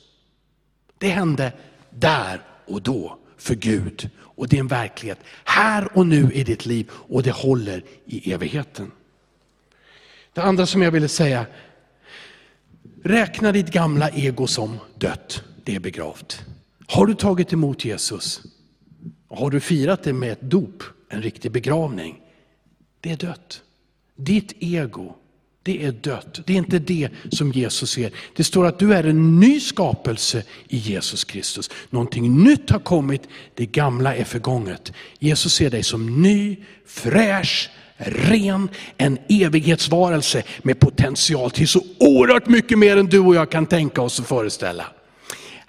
Det 0.99 1.09
hände 1.09 1.53
där 1.91 2.43
och 2.67 2.83
då 2.83 3.19
för 3.39 3.55
Gud. 3.55 4.11
Och 4.21 4.49
det 4.49 4.57
är 4.57 4.61
en 4.61 4.69
verklighet 4.69 5.19
här 5.45 5.99
och 5.99 6.07
nu 6.07 6.33
i 6.33 6.45
ditt 6.45 6.67
liv 6.67 6.91
och 6.93 7.23
det 7.23 7.31
håller 7.31 7.85
i 8.05 8.33
evigheten. 8.33 8.91
Det 10.33 10.43
andra 10.43 10.67
som 10.67 10.83
jag 10.83 10.91
ville 10.91 11.09
säga, 11.09 11.47
räkna 13.05 13.53
ditt 13.53 13.71
gamla 13.71 14.11
ego 14.11 14.47
som 14.47 14.79
dött, 14.99 15.43
det 15.65 15.75
är 15.75 15.81
begravt. 15.81 16.45
Har 16.87 17.07
du 17.07 17.15
tagit 17.15 17.53
emot 17.53 17.85
Jesus, 17.85 18.43
har 19.29 19.51
du 19.51 19.61
firat 19.61 20.03
det 20.03 20.13
med 20.13 20.33
ett 20.33 20.41
dop, 20.41 20.83
en 21.09 21.23
riktig 21.23 21.53
begravning, 21.53 22.21
det 23.01 23.11
är 23.11 23.17
dött. 23.17 23.63
Ditt 24.17 24.53
ego, 24.61 25.15
det 25.63 25.85
är 25.85 25.93
dött. 25.93 26.41
Det 26.47 26.53
är 26.53 26.57
inte 26.57 26.79
det 26.79 27.09
som 27.31 27.53
Jesus 27.53 27.91
ser. 27.91 28.13
Det 28.37 28.45
står 28.45 28.67
att 28.67 28.79
du 28.79 28.95
är 28.95 29.05
en 29.05 29.41
ny 29.41 29.61
skapelse 29.61 30.43
i 30.69 30.77
Jesus 30.77 31.25
Kristus. 31.25 31.71
Någonting 31.91 32.45
nytt 32.45 32.71
har 32.71 32.79
kommit, 32.79 33.23
det 33.55 33.67
gamla 33.67 34.15
är 34.15 34.25
förgånget. 34.25 34.93
Jesus 35.19 35.55
ser 35.55 35.71
dig 35.71 35.83
som 35.83 36.23
ny, 36.23 36.57
fräsch, 36.87 37.71
ren, 37.97 38.69
en 38.97 39.19
evighetsvarelse 39.29 40.43
med 40.63 40.81
potential 40.81 41.51
till 41.51 41.69
så 41.69 41.83
oerhört 41.99 42.47
mycket 42.47 42.79
mer 42.79 42.97
än 42.97 43.07
du 43.07 43.19
och 43.19 43.35
jag 43.35 43.51
kan 43.51 43.67
tänka 43.67 44.03
oss 44.03 44.21
och 44.21 44.27
föreställa. 44.27 44.87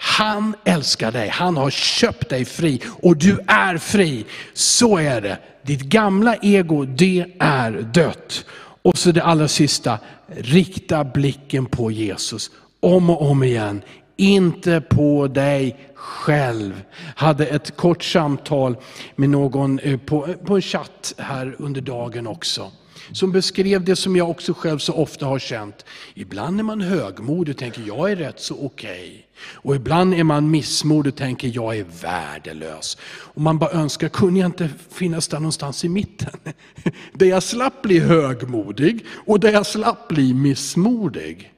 Han 0.02 0.56
älskar 0.66 1.12
dig, 1.12 1.30
han 1.30 1.58
har 1.58 1.70
köpt 1.70 2.30
dig 2.30 2.46
fri 2.46 2.82
och 3.02 3.18
du 3.18 3.40
är 3.48 3.78
fri. 3.78 4.26
Så 4.54 4.98
är 4.98 5.22
det. 5.22 5.38
Ditt 5.62 5.82
gamla 5.82 6.36
ego, 6.36 6.86
det 6.86 7.26
är 7.40 7.72
dött. 7.72 8.46
Och 8.82 8.98
så 8.98 9.12
det 9.12 9.24
allra 9.24 9.48
sista, 9.48 9.98
rikta 10.28 11.04
blicken 11.04 11.66
på 11.66 11.92
Jesus. 11.92 12.52
Om 12.80 13.10
och 13.10 13.30
om 13.30 13.44
igen. 13.44 13.82
Inte 14.18 14.82
på 14.82 15.28
dig 15.28 15.78
själv. 15.96 16.82
Hade 17.16 17.46
ett 17.46 17.78
kort 17.78 18.04
samtal 18.04 18.76
med 19.16 19.30
någon 19.30 19.80
eh, 19.80 19.98
på, 19.98 20.28
eh, 20.28 20.34
på 20.34 20.56
en 20.56 20.62
chatt 20.62 21.14
här 21.18 21.56
under 21.60 21.82
dagen 21.82 22.28
också 22.28 22.72
som 23.12 23.32
beskrev 23.32 23.84
det 23.84 23.96
som 23.96 24.16
jag 24.16 24.30
också 24.30 24.54
själv 24.54 24.80
så 24.80 24.94
ofta 24.94 25.26
har 25.26 25.40
känt. 25.40 25.86
Ibland 26.14 26.60
är 26.60 26.64
man 26.64 26.82
högmodig 26.82 27.54
och 27.54 27.60
tänker 27.60 27.84
jag 27.88 28.12
är 28.12 28.16
rätt 28.16 28.40
så 28.40 28.66
okej. 28.66 29.00
Okay. 29.00 29.24
Och 29.54 29.76
ibland 29.76 30.14
är 30.14 30.24
man 30.24 30.52
missmodig 30.52 31.14
och 31.14 31.18
tänker 31.18 31.52
jag 31.56 31.78
är 31.78 31.86
värdelös. 32.02 32.98
Och 33.08 33.42
man 33.42 33.60
bara 33.60 33.72
önskar, 33.72 34.10
kunde 34.10 34.40
jag 34.40 34.48
inte 34.48 34.70
finnas 34.92 35.28
där 35.28 35.40
någonstans 35.40 35.86
i 35.86 35.90
mitten? 35.90 36.40
Där 37.14 37.26
jag 37.26 37.44
slapp 37.44 37.82
bli 37.82 38.00
högmodig 38.00 39.06
och 39.26 39.40
där 39.40 39.52
jag 39.52 39.66
slapp 39.66 40.08
bli 40.08 40.34
missmodig. 40.34 41.54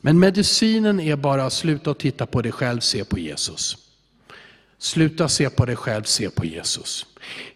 Men 0.00 0.18
medicinen 0.18 1.00
är 1.00 1.16
bara 1.16 1.44
att 1.44 1.52
sluta 1.52 1.90
och 1.90 1.98
titta 1.98 2.26
på 2.26 2.42
dig 2.42 2.52
själv, 2.52 2.80
se 2.80 3.04
på 3.04 3.18
Jesus. 3.18 3.87
Sluta 4.78 5.28
se 5.28 5.50
på 5.50 5.64
dig 5.64 5.76
själv, 5.76 6.02
se 6.02 6.30
på 6.30 6.44
Jesus. 6.44 7.06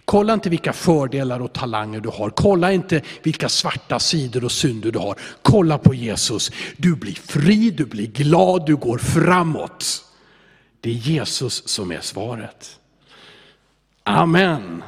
Kolla 0.05 0.35
inte 0.35 0.51
vilka 0.51 0.73
fördelar 0.73 1.41
och 1.41 1.53
talanger 1.53 2.01
du 2.01 2.09
har. 2.09 2.31
Kolla 2.31 2.73
inte 2.73 3.03
vilka 3.23 3.49
svarta 3.49 3.99
sidor 3.99 4.45
och 4.45 4.53
synder 4.53 4.93
du 4.93 4.99
har. 4.99 5.19
Kolla 5.43 5.79
på 5.79 5.95
Jesus. 5.95 6.51
Du 6.77 6.97
blir 6.97 7.15
fri, 7.15 7.71
du 7.71 7.85
blir 7.85 8.07
glad, 8.07 8.67
du 8.67 8.77
går 8.77 8.99
framåt. 8.99 10.05
Det 10.81 10.91
är 10.91 10.95
Jesus 10.95 11.69
som 11.69 11.93
är 11.93 12.01
svaret. 12.01 12.79
Amen. 14.05 14.83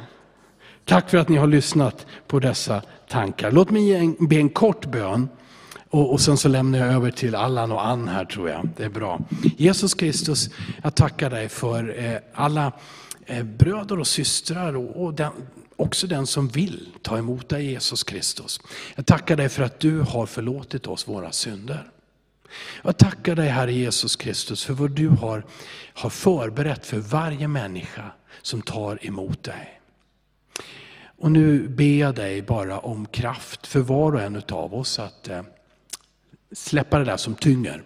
Tack 0.85 1.09
för 1.09 1.17
att 1.17 1.29
ni 1.29 1.37
har 1.37 1.47
lyssnat 1.47 2.05
på 2.27 2.39
dessa 2.39 2.81
tankar. 3.07 3.51
Låt 3.51 3.69
mig 3.69 4.15
be 4.19 4.35
en 4.35 4.49
kort 4.49 4.85
bön. 4.85 5.29
Och, 5.95 6.11
och 6.11 6.21
sen 6.21 6.37
så 6.37 6.47
lämnar 6.47 6.79
jag 6.79 6.93
över 6.93 7.11
till 7.11 7.35
Allan 7.35 7.71
och 7.71 7.85
Ann 7.85 8.07
här 8.07 8.25
tror 8.25 8.49
jag. 8.49 8.69
Det 8.77 8.83
är 8.83 8.89
bra. 8.89 9.19
Jesus 9.57 9.93
Kristus, 9.93 10.49
jag 10.83 10.95
tackar 10.95 11.29
dig 11.29 11.49
för 11.49 11.99
eh, 11.99 12.17
alla 12.33 12.71
eh, 13.25 13.43
bröder 13.43 13.99
och 13.99 14.07
systrar 14.07 14.75
och, 14.75 15.05
och 15.05 15.13
den, 15.13 15.31
också 15.75 16.07
den 16.07 16.27
som 16.27 16.47
vill 16.47 16.87
ta 17.01 17.17
emot 17.17 17.49
dig 17.49 17.65
Jesus 17.65 18.03
Kristus. 18.03 18.59
Jag 18.95 19.05
tackar 19.05 19.35
dig 19.35 19.49
för 19.49 19.63
att 19.63 19.79
du 19.79 19.99
har 19.99 20.25
förlåtit 20.25 20.87
oss 20.87 21.07
våra 21.07 21.31
synder. 21.31 21.91
Jag 22.83 22.97
tackar 22.97 23.35
dig 23.35 23.49
Herre 23.49 23.73
Jesus 23.73 24.15
Kristus 24.15 24.65
för 24.65 24.73
vad 24.73 24.91
du 24.91 25.07
har, 25.07 25.45
har 25.93 26.09
förberett 26.09 26.85
för 26.85 26.97
varje 26.97 27.47
människa 27.47 28.11
som 28.41 28.61
tar 28.61 29.05
emot 29.05 29.43
dig. 29.43 29.81
Och 31.17 31.31
nu 31.31 31.67
ber 31.67 31.99
jag 31.99 32.15
dig 32.15 32.41
bara 32.41 32.79
om 32.79 33.05
kraft 33.05 33.67
för 33.67 33.79
var 33.79 34.11
och 34.15 34.21
en 34.21 34.41
av 34.49 34.73
oss 34.73 34.99
att 34.99 35.27
eh, 35.27 35.41
släppa 36.51 36.99
det 36.99 37.05
där 37.05 37.17
som 37.17 37.35
tynger. 37.35 37.83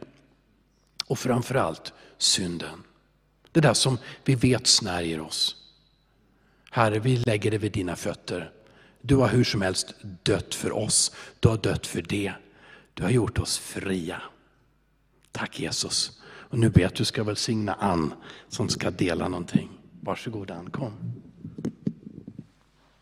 Och 1.06 1.20
framförallt 1.20 1.94
synden. 2.18 2.84
Det 3.52 3.60
där 3.60 3.74
som 3.74 3.98
vi 4.26 4.36
vet 4.36 4.68
snärjer 4.68 5.20
oss. 5.20 5.56
Herre, 6.72 7.00
vi 7.00 7.18
lägger 7.18 7.52
det 7.52 7.58
vid 7.58 7.72
dina 7.72 7.96
fötter. 7.96 8.52
Du 9.02 9.16
har 9.16 9.28
hur 9.28 9.44
som 9.44 9.62
helst 9.62 9.94
dött 10.24 10.56
för 10.56 10.72
oss. 10.72 11.12
Du 11.40 11.50
har 11.50 11.58
dött 11.58 11.88
för 11.88 12.02
det. 12.02 12.34
Du 12.94 13.04
har 13.04 13.10
gjort 13.10 13.40
oss 13.40 13.58
fria. 13.58 14.22
Tack 15.32 15.60
Jesus. 15.60 16.20
Och 16.24 16.60
nu 16.60 16.70
ber 16.70 16.82
jag 16.82 16.88
att 16.88 16.96
du 16.96 17.06
ska 17.06 17.24
välsigna 17.24 17.74
Ann 17.74 18.14
som 18.48 18.70
ska 18.70 18.92
dela 18.92 19.28
någonting. 19.28 19.70
Varsågod 20.02 20.52
Ann, 20.52 20.70
kom. 20.70 21.22